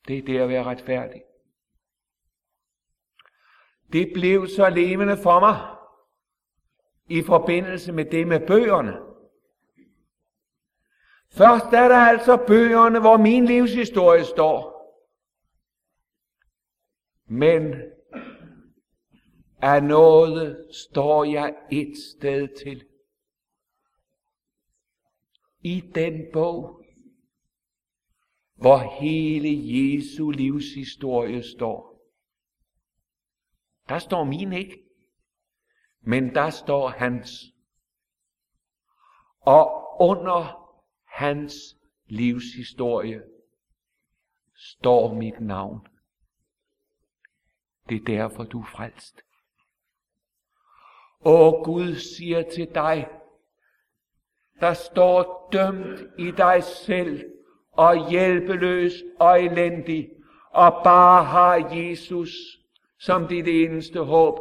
Det 0.08 0.18
er 0.18 0.22
det 0.22 0.40
at 0.40 0.50
være 0.50 0.64
retfærdig. 0.64 1.24
Det 3.94 4.12
blev 4.14 4.48
så 4.48 4.70
levende 4.70 5.18
for 5.18 5.40
mig 5.40 5.76
i 7.10 7.24
forbindelse 7.24 7.92
med 7.92 8.06
det 8.06 8.28
med 8.28 8.48
bøgerne. 8.48 8.98
Først 11.32 11.66
er 11.66 11.88
der 11.88 11.98
altså 11.98 12.44
bøgerne, 12.48 13.00
hvor 13.00 13.18
min 13.18 13.46
livshistorie 13.46 14.26
står. 14.26 14.72
Men 17.26 17.76
af 19.62 19.84
noget 19.84 20.68
står 20.72 21.24
jeg 21.24 21.56
et 21.72 21.94
sted 22.18 22.48
til. 22.64 22.86
I 25.64 25.92
den 25.96 26.26
bog, 26.34 26.81
hvor 28.62 28.78
hele 28.78 29.50
Jesu 29.50 30.30
livshistorie 30.30 31.44
står. 31.44 32.02
Der 33.90 34.00
står 34.00 34.24
min 34.24 34.54
ikke, 34.54 34.84
men 36.02 36.36
der 36.36 36.50
står 36.50 36.90
hans. 36.90 37.32
Og 39.40 39.98
under 40.02 40.72
hans 41.06 41.54
livshistorie 42.06 43.24
står 44.56 45.14
mit 45.14 45.40
navn. 45.40 45.88
Det 47.90 47.98
er 47.98 48.06
derfor, 48.06 48.44
du 48.44 48.60
er 48.62 48.70
frelst. 48.76 49.22
Og 51.20 51.66
Gud 51.66 51.96
siger 51.96 52.52
til 52.52 52.74
dig, 52.76 53.10
der 54.60 54.74
står 54.74 55.50
dømt 55.52 56.00
i 56.20 56.32
dig 56.32 56.64
selv, 56.64 57.41
og 57.72 58.10
hjælpeløs 58.10 58.94
og 59.20 59.44
elendig, 59.44 60.10
og 60.54 60.82
bare 60.84 61.24
har 61.24 61.72
Jesus 61.76 62.30
som 63.00 63.28
dit 63.28 63.48
eneste 63.48 64.00
håb. 64.00 64.40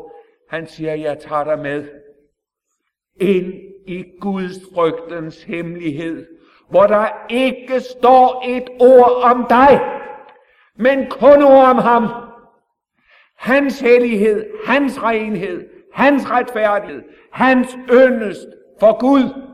Han 0.48 0.66
siger, 0.66 0.94
jeg 0.94 1.18
tager 1.18 1.44
dig 1.44 1.58
med 1.58 1.88
ind 3.16 3.54
i 3.86 4.04
Guds 4.20 4.56
frygtens 4.74 5.42
hemmelighed, 5.42 6.26
hvor 6.70 6.86
der 6.86 7.26
ikke 7.30 7.80
står 7.80 8.42
et 8.46 8.68
ord 8.80 9.22
om 9.22 9.46
dig, 9.48 9.80
men 10.76 11.10
kun 11.10 11.42
ord 11.42 11.64
om 11.64 11.78
ham. 11.78 12.06
Hans 13.36 13.80
hellighed, 13.80 14.50
hans 14.66 15.02
renhed, 15.02 15.68
hans 15.92 16.30
retfærdighed, 16.30 17.02
hans 17.32 17.76
yndest 17.92 18.46
for 18.80 18.98
Gud. 18.98 19.44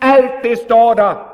Alt 0.00 0.44
det 0.44 0.58
står 0.58 0.94
der 0.94 1.29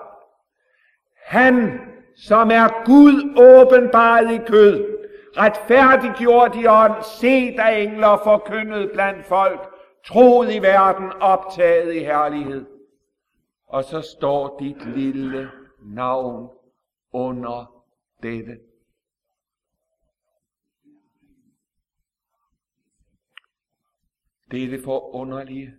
han, 1.26 1.80
som 2.16 2.50
er 2.50 2.84
Gud 2.84 3.34
åbenbaret 3.36 4.34
i 4.34 4.38
kød, 4.46 4.96
retfærdiggjort 5.36 6.56
i 6.56 6.66
ånd, 6.66 7.02
set 7.20 7.60
af 7.60 7.80
engler, 7.82 8.20
forkyndet 8.24 8.90
blandt 8.92 9.26
folk, 9.26 9.60
troet 10.04 10.54
i 10.54 10.58
verden, 10.58 11.12
optaget 11.12 11.94
i 11.94 11.98
herlighed. 11.98 12.66
Og 13.66 13.84
så 13.84 14.02
står 14.02 14.58
dit 14.58 14.96
lille 14.96 15.50
navn 15.82 16.50
under 17.12 17.84
dette. 18.22 18.58
Det 24.50 24.64
er 24.64 24.68
det 24.68 24.84
forunderlige. 24.84 25.74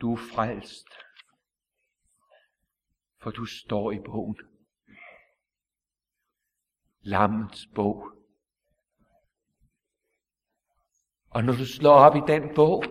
Du 0.00 0.12
er 0.12 0.16
frelst 0.16 0.86
for 3.22 3.30
du 3.30 3.46
står 3.46 3.92
i 3.92 3.98
bogen. 3.98 4.36
Lammets 7.00 7.66
bog. 7.74 8.12
Og 11.30 11.44
når 11.44 11.52
du 11.52 11.66
slår 11.66 11.94
op 11.94 12.16
i 12.16 12.32
den 12.32 12.54
bog, 12.54 12.84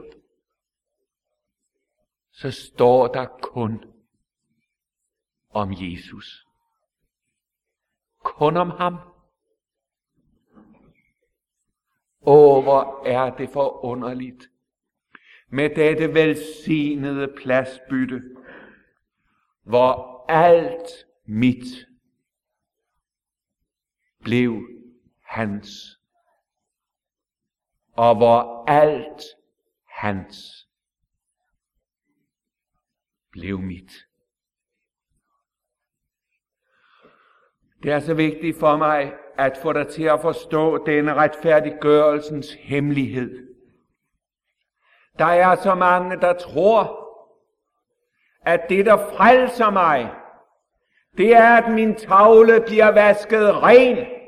så 2.32 2.52
står 2.52 3.08
der 3.08 3.26
kun 3.42 3.84
om 5.50 5.70
Jesus. 5.72 6.46
Kun 8.24 8.58
om 8.58 8.70
ham. 8.70 8.96
Åh, 12.22 12.64
hvor 12.64 13.06
er 13.06 13.36
det 13.36 13.50
forunderligt 13.50 14.52
med 15.48 15.76
dette 15.76 16.14
velsignede 16.14 17.34
pladsbytte, 17.38 18.22
hvor 19.64 20.19
alt 20.30 21.06
mit 21.26 21.88
blev 24.24 24.62
hans, 25.26 25.70
og 27.94 28.18
hvor 28.18 28.66
alt 28.68 29.24
hans 29.88 30.68
blev 33.32 33.60
mit. 33.60 33.92
Det 37.84 37.92
er 37.92 38.00
så 38.00 38.14
vigtigt 38.14 38.60
for 38.60 38.78
mig 38.78 39.14
at 39.38 39.58
få 39.58 39.74
dig 39.74 39.88
til 39.88 40.04
at 40.04 40.22
forstå 40.22 40.86
denne 40.86 41.14
retfærdiggørelsens 41.14 42.54
hemmelighed. 42.54 43.56
Der 45.20 45.26
er 45.26 45.56
så 45.56 45.76
mange, 45.76 46.16
der 46.16 46.34
tror, 46.34 47.10
at 48.42 48.66
det, 48.70 48.86
der 48.86 48.98
frelser 48.98 49.70
mig, 49.70 50.19
det 51.18 51.34
er, 51.34 51.64
at 51.64 51.74
min 51.74 51.96
tavle 51.96 52.62
bliver 52.68 52.92
vasket 52.92 53.56
ren. 53.56 54.20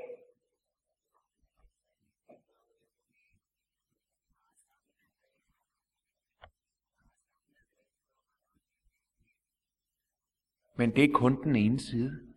Men 10.75 10.95
det 10.95 11.03
er 11.03 11.13
kun 11.13 11.43
den 11.43 11.55
ene 11.55 11.79
side. 11.79 12.33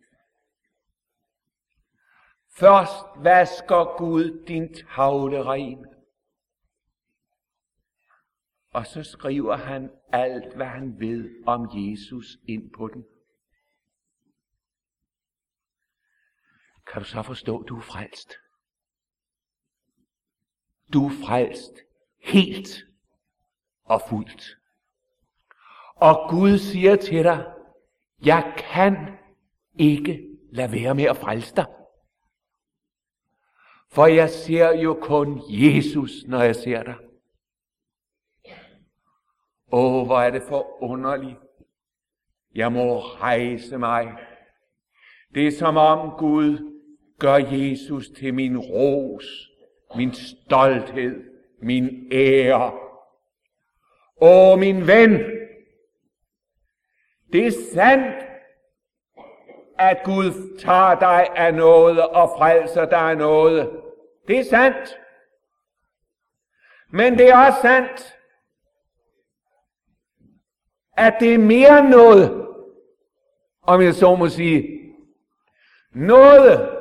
Først 2.57 3.23
vasker 3.23 3.97
Gud 3.97 4.45
din 4.47 4.73
tavle 4.73 5.43
ren. 5.43 5.85
Og 8.73 8.85
så 8.85 9.03
skriver 9.03 9.55
han 9.55 9.91
alt, 10.11 10.55
hvad 10.55 10.65
han 10.65 10.99
ved 10.99 11.43
om 11.45 11.69
Jesus 11.73 12.25
ind 12.47 12.71
på 12.77 12.87
den. 12.87 13.05
Kan 16.91 17.01
du 17.01 17.07
så 17.07 17.21
forstå, 17.21 17.59
at 17.59 17.69
du 17.69 17.77
er 17.77 17.81
frelst? 17.81 18.33
Du 20.93 21.05
er 21.05 21.11
frelst 21.25 21.73
helt 22.19 22.69
og 23.83 24.01
fuldt. 24.09 24.57
Og 25.95 26.29
Gud 26.29 26.57
siger 26.57 26.95
til 26.95 27.23
dig, 27.23 27.45
jeg 28.25 28.53
kan 28.57 29.17
ikke 29.79 30.37
lade 30.51 30.71
være 30.71 30.95
med 30.95 31.03
at 31.03 31.17
frelse 31.17 31.55
dig. 31.55 31.65
For 33.91 34.05
jeg 34.05 34.29
ser 34.29 34.71
jo 34.71 34.99
kun 35.01 35.41
Jesus, 35.49 36.11
når 36.27 36.41
jeg 36.41 36.55
ser 36.55 36.83
dig. 36.83 36.95
Åh, 39.71 40.05
hvor 40.05 40.19
er 40.19 40.31
det 40.31 40.43
forunderligt. 40.43 41.37
Jeg 42.55 42.71
må 42.71 42.99
rejse 42.99 43.77
mig. 43.77 44.17
Det 45.33 45.47
er 45.47 45.51
som 45.51 45.77
om 45.77 46.17
Gud 46.17 46.74
gør 47.19 47.35
Jesus 47.35 48.09
til 48.09 48.33
min 48.33 48.57
ros, 48.57 49.49
min 49.95 50.13
stolthed, 50.13 51.23
min 51.61 52.07
ære. 52.11 52.79
Åh, 54.21 54.59
min 54.59 54.87
ven, 54.87 55.11
det 57.33 57.47
er 57.47 57.51
sandt, 57.73 58.25
at 59.79 59.97
Gud 60.03 60.57
tager 60.59 60.99
dig 60.99 61.29
af 61.35 61.53
noget 61.53 62.01
og 62.01 62.29
frelser 62.37 62.85
dig 62.85 62.99
af 62.99 63.17
noget. 63.17 63.69
Det 64.27 64.39
er 64.39 64.43
sandt. 64.43 64.97
Men 66.89 67.17
det 67.17 67.29
er 67.29 67.45
også 67.45 67.61
sandt, 67.61 68.17
at 70.97 71.15
det 71.19 71.33
er 71.33 71.37
mere 71.37 71.89
noget, 71.89 72.47
om 73.61 73.81
jeg 73.81 73.93
så 73.93 74.15
må 74.15 74.27
sige. 74.29 74.93
Noget 75.91 76.74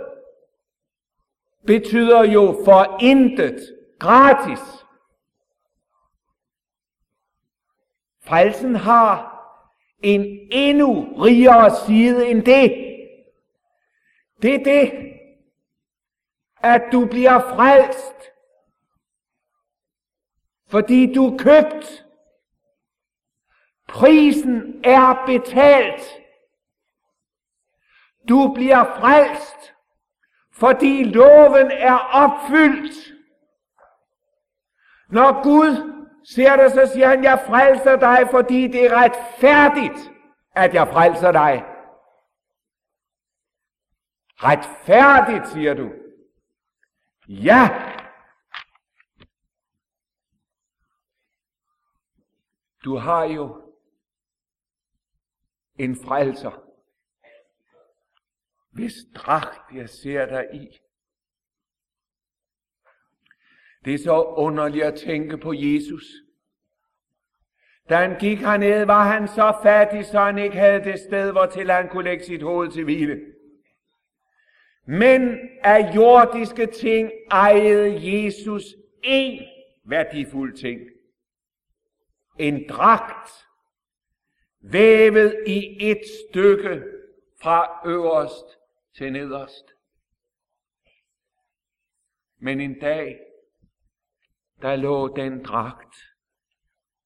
betyder 1.66 2.24
jo 2.24 2.62
for 2.64 2.96
intet, 3.00 3.74
gratis. 3.98 4.60
Frelsen 8.24 8.74
har 8.74 9.34
en 10.02 10.48
endnu 10.50 11.14
rigere 11.22 11.76
side 11.86 12.28
end 12.28 12.42
det. 12.42 12.80
Det 14.42 14.54
er 14.54 14.64
det, 14.64 14.92
at 16.56 16.82
du 16.92 17.06
bliver 17.06 17.40
frelst, 17.40 18.30
fordi 20.68 21.12
du 21.14 21.26
er 21.26 21.38
købt. 21.38 22.04
Prisen 23.88 24.80
er 24.84 25.26
betalt. 25.26 26.02
Du 28.28 28.52
bliver 28.54 28.84
frelst, 28.84 29.73
fordi 30.56 31.04
loven 31.04 31.70
er 31.70 31.98
opfyldt. 31.98 33.14
Når 35.08 35.42
Gud 35.42 35.94
ser 36.24 36.56
det, 36.56 36.72
så 36.72 36.90
siger 36.92 37.08
han, 37.08 37.24
jeg 37.24 37.44
frelser 37.46 37.96
dig, 37.96 38.28
fordi 38.30 38.66
det 38.66 38.86
er 38.86 38.96
retfærdigt, 38.96 40.10
at 40.54 40.74
jeg 40.74 40.88
frelser 40.88 41.32
dig. 41.32 41.64
Retfærdigt, 44.36 45.48
siger 45.48 45.74
du. 45.74 45.92
Ja! 47.28 47.68
Du 52.84 52.96
har 52.96 53.24
jo 53.24 53.72
en 55.78 55.96
frelser, 56.04 56.64
hvis 58.74 58.94
dragt 59.14 59.74
jeg 59.74 59.88
ser 59.88 60.26
dig 60.26 60.46
i. 60.54 60.78
Det 63.84 63.94
er 63.94 63.98
så 63.98 64.22
underligt 64.22 64.84
at 64.84 64.94
tænke 64.94 65.38
på 65.38 65.52
Jesus. 65.52 66.04
Da 67.88 67.96
han 67.96 68.18
gik 68.18 68.38
herned, 68.38 68.84
var 68.84 69.04
han 69.04 69.28
så 69.28 69.58
fattig, 69.62 70.04
så 70.04 70.20
han 70.20 70.38
ikke 70.38 70.56
havde 70.56 70.84
det 70.84 71.00
sted, 71.00 71.32
hvor 71.32 71.46
til 71.46 71.70
han 71.70 71.88
kunne 71.88 72.04
lægge 72.04 72.24
sit 72.24 72.42
hoved 72.42 72.70
til 72.70 72.84
hvile. 72.84 73.20
Men 74.86 75.38
af 75.62 75.94
jordiske 75.94 76.66
ting 76.66 77.10
ejede 77.30 78.14
Jesus 78.14 78.64
én 79.06 79.44
værdifuld 79.84 80.56
ting. 80.56 80.80
En 82.38 82.68
dragt, 82.68 83.30
vævet 84.60 85.44
i 85.46 85.90
et 85.90 86.00
stykke 86.30 86.82
fra 87.42 87.80
øverst 87.86 88.58
til 88.96 89.12
nederst. 89.12 89.64
Men 92.38 92.60
en 92.60 92.78
dag, 92.80 93.20
der 94.62 94.76
lå 94.76 95.16
den 95.16 95.44
dragt 95.44 95.96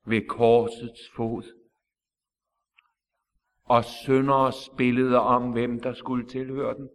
ved 0.06 0.28
korsets 0.28 1.10
fod. 1.16 1.42
Og 3.64 3.84
søndere 3.84 4.52
spillede 4.52 5.20
om, 5.20 5.52
hvem 5.52 5.80
der 5.80 5.94
skulle 5.94 6.28
tilhøre 6.28 6.74
den. 6.74 6.90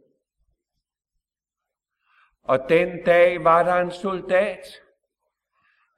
Og 2.43 2.59
den 2.69 3.05
dag 3.05 3.43
var 3.43 3.63
der 3.63 3.75
en 3.75 3.91
soldat, 3.91 4.65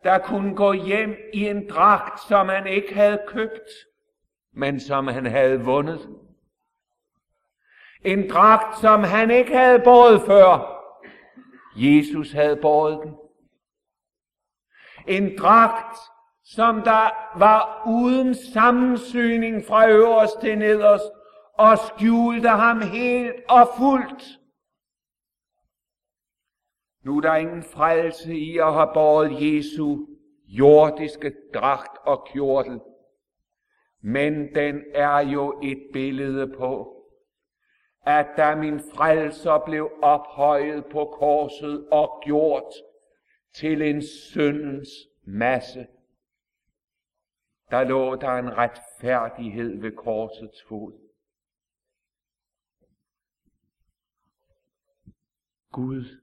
der 0.03 0.19
kunne 0.19 0.55
gå 0.55 0.73
hjem 0.73 1.15
i 1.33 1.47
en 1.47 1.69
dragt, 1.69 2.19
som 2.27 2.49
han 2.49 2.67
ikke 2.67 2.93
havde 2.93 3.25
købt, 3.27 3.69
men 4.51 4.79
som 4.79 5.07
han 5.07 5.25
havde 5.25 5.59
vundet. 5.59 6.24
En 8.05 8.29
dragt, 8.29 8.79
som 8.79 9.03
han 9.03 9.31
ikke 9.31 9.57
havde 9.57 9.79
båret 9.79 10.21
før. 10.21 10.75
Jesus 11.75 12.31
havde 12.31 12.55
båret 12.55 12.99
den. 13.03 13.15
En 15.07 15.37
dragt, 15.37 15.97
som 16.43 16.81
der 16.81 17.37
var 17.39 17.83
uden 17.87 18.35
sammensyning 18.35 19.65
fra 19.65 19.89
øverst 19.89 20.39
til 20.41 20.57
nederst, 20.57 21.11
og 21.57 21.77
skjulte 21.77 22.49
ham 22.49 22.81
helt 22.81 23.35
og 23.49 23.69
fuldt. 23.77 24.23
Nu 27.05 27.17
er 27.17 27.21
der 27.21 27.35
ingen 27.35 27.63
frelse 27.63 28.35
i 28.35 28.57
at 28.57 28.73
have 28.73 28.89
båret 28.93 29.31
Jesu 29.41 29.97
jordiske 30.47 31.33
dragt 31.53 31.97
og 32.05 32.27
kjortel. 32.31 32.79
Men 34.03 34.55
den 34.55 34.83
er 34.93 35.19
jo 35.19 35.59
et 35.63 35.81
billede 35.93 36.47
på, 36.57 36.94
at 38.05 38.27
da 38.37 38.55
min 38.55 38.79
frelser 38.79 39.65
blev 39.65 39.91
ophøjet 40.01 40.85
på 40.91 41.05
korset 41.05 41.89
og 41.91 42.21
gjort 42.25 42.73
til 43.53 43.81
en 43.81 44.01
syndens 44.01 44.89
masse, 45.23 45.87
der 47.71 47.83
lå 47.83 48.15
der 48.15 48.31
en 48.31 48.57
retfærdighed 48.57 49.81
ved 49.81 49.91
korsets 49.91 50.63
fod. 50.67 51.05
Gud 55.71 56.21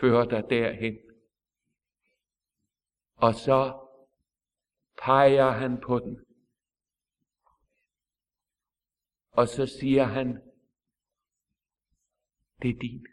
fører 0.00 0.24
dig 0.24 0.50
derhen. 0.50 0.98
Og 3.16 3.34
så 3.34 3.88
peger 5.02 5.50
han 5.50 5.80
på 5.80 5.98
den. 5.98 6.24
Og 9.30 9.48
så 9.48 9.66
siger 9.66 10.04
han, 10.04 10.43
det 12.64 12.70
er 12.70 12.78
din. 12.78 13.06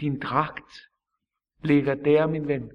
Din 0.00 0.20
dragt 0.20 0.90
ligger 1.62 1.94
der, 1.94 2.26
min 2.26 2.48
ven. 2.48 2.72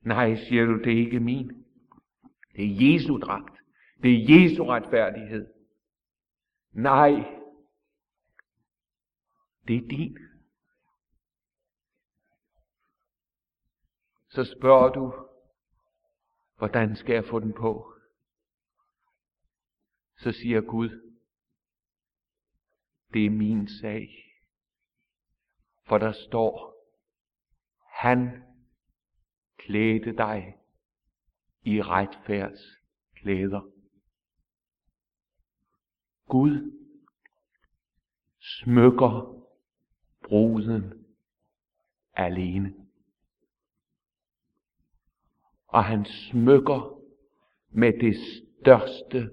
Nej, 0.00 0.36
siger 0.36 0.64
du, 0.64 0.78
det 0.78 0.92
er 0.92 0.98
ikke 0.98 1.20
min. 1.20 1.66
Det 2.56 2.64
er 2.64 2.92
Jesu 2.92 3.18
dragt. 3.18 3.60
Det 4.02 4.10
er 4.10 4.34
Jesu 4.34 4.64
retfærdighed. 4.64 5.54
Nej, 6.72 7.10
det 9.68 9.76
er 9.76 9.88
din. 9.88 10.18
Så 14.28 14.44
spørger 14.44 14.92
du, 14.92 15.28
hvordan 16.56 16.96
skal 16.96 17.14
jeg 17.14 17.24
få 17.24 17.40
den 17.40 17.52
på? 17.52 17.94
Så 20.16 20.32
siger 20.32 20.60
Gud, 20.60 21.09
det 23.12 23.26
er 23.26 23.30
min 23.30 23.68
sag. 23.68 24.08
For 25.86 25.98
der 25.98 26.12
står, 26.12 26.74
han 27.86 28.42
klædte 29.58 30.12
dig 30.16 30.54
i 31.62 31.82
retfærds 31.82 32.60
klæder. 33.14 33.60
Gud 36.26 36.80
smykker 38.40 39.44
bruden 40.22 41.06
alene. 42.14 42.74
Og 45.66 45.84
han 45.84 46.04
smykker 46.04 47.00
med 47.70 47.92
det 47.92 48.16
største 48.60 49.30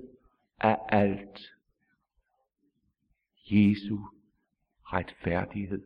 af 0.59 0.77
alt. 0.89 1.56
Jesu 3.51 3.99
retfærdighed. 4.83 5.83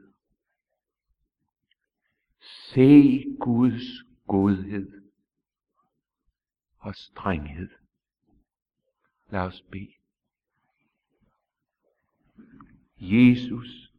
Se 2.41 3.24
Guds 3.39 3.84
godhed 4.28 5.01
og 6.78 6.95
strenghed. 6.95 7.70
Lad 9.30 9.39
os 9.39 9.62
bede. 9.62 9.93
Jesus, 12.97 13.91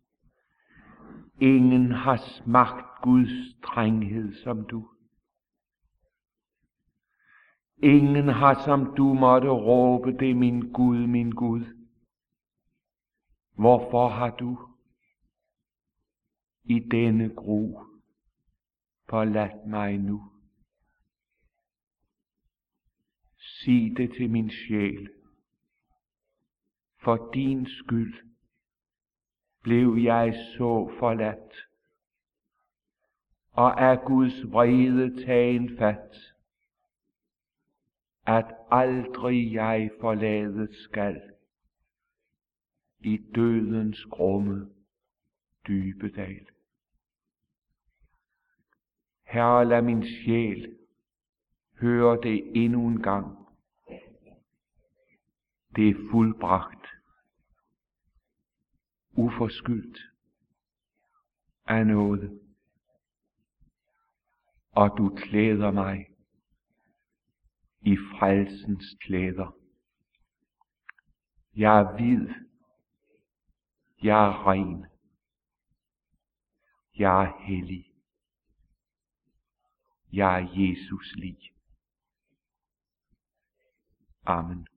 ingen 1.40 1.92
har 1.92 2.16
smagt 2.16 3.02
Guds 3.02 3.56
strenghed 3.56 4.34
som 4.34 4.66
du. 4.66 4.88
Ingen 7.82 8.28
har 8.28 8.62
som 8.64 8.94
du 8.96 9.14
måtte 9.14 9.48
råbe 9.48 10.12
det, 10.12 10.36
min 10.36 10.72
Gud, 10.72 11.06
min 11.06 11.30
Gud. 11.30 11.81
Hvorfor 13.54 14.08
har 14.08 14.30
du 14.30 14.68
i 16.64 16.78
denne 16.78 17.34
gro 17.34 17.80
forladt 19.08 19.66
mig 19.66 19.98
nu? 19.98 20.22
Sig 23.38 23.94
det 23.96 24.12
til 24.16 24.30
min 24.30 24.50
sjæl. 24.50 25.10
For 27.02 27.30
din 27.34 27.66
skyld 27.66 28.14
blev 29.62 29.96
jeg 29.96 30.34
så 30.56 30.92
forladt, 30.98 31.54
og 33.52 33.70
er 33.70 34.06
Guds 34.06 34.52
vrede 34.52 35.24
tagen 35.26 35.78
fat, 35.78 36.16
at 38.26 38.54
aldrig 38.70 39.52
jeg 39.52 39.90
forladet 40.00 40.74
skal 40.74 41.31
i 43.04 43.16
dødens 43.34 44.04
grumme 44.10 44.70
dybe 45.68 46.08
dal. 46.08 46.46
Herre, 49.24 49.64
lad 49.64 49.82
min 49.82 50.04
sjæl 50.04 50.76
høre 51.80 52.18
det 52.22 52.64
endnu 52.64 52.88
en 52.88 53.02
gang. 53.02 53.38
Det 55.76 55.88
er 55.88 56.10
fuldbragt, 56.10 56.86
uforskyldt 59.12 59.98
af 61.66 61.86
noget, 61.86 62.40
og 64.70 64.94
du 64.98 65.08
klæder 65.16 65.70
mig 65.70 66.06
i 67.80 67.96
frelsens 67.96 68.96
klæder. 69.00 69.56
Jeg 71.56 71.80
er 71.80 71.96
hvid, 71.96 72.28
jeg 74.02 74.26
er 74.28 74.46
ren, 74.46 74.86
jeg 76.98 77.24
er 77.24 77.32
hellig. 77.40 77.86
Jeg 80.12 80.40
er 80.40 80.48
Jesus 80.54 81.14
lig. 81.14 81.52
Amen. 84.26 84.71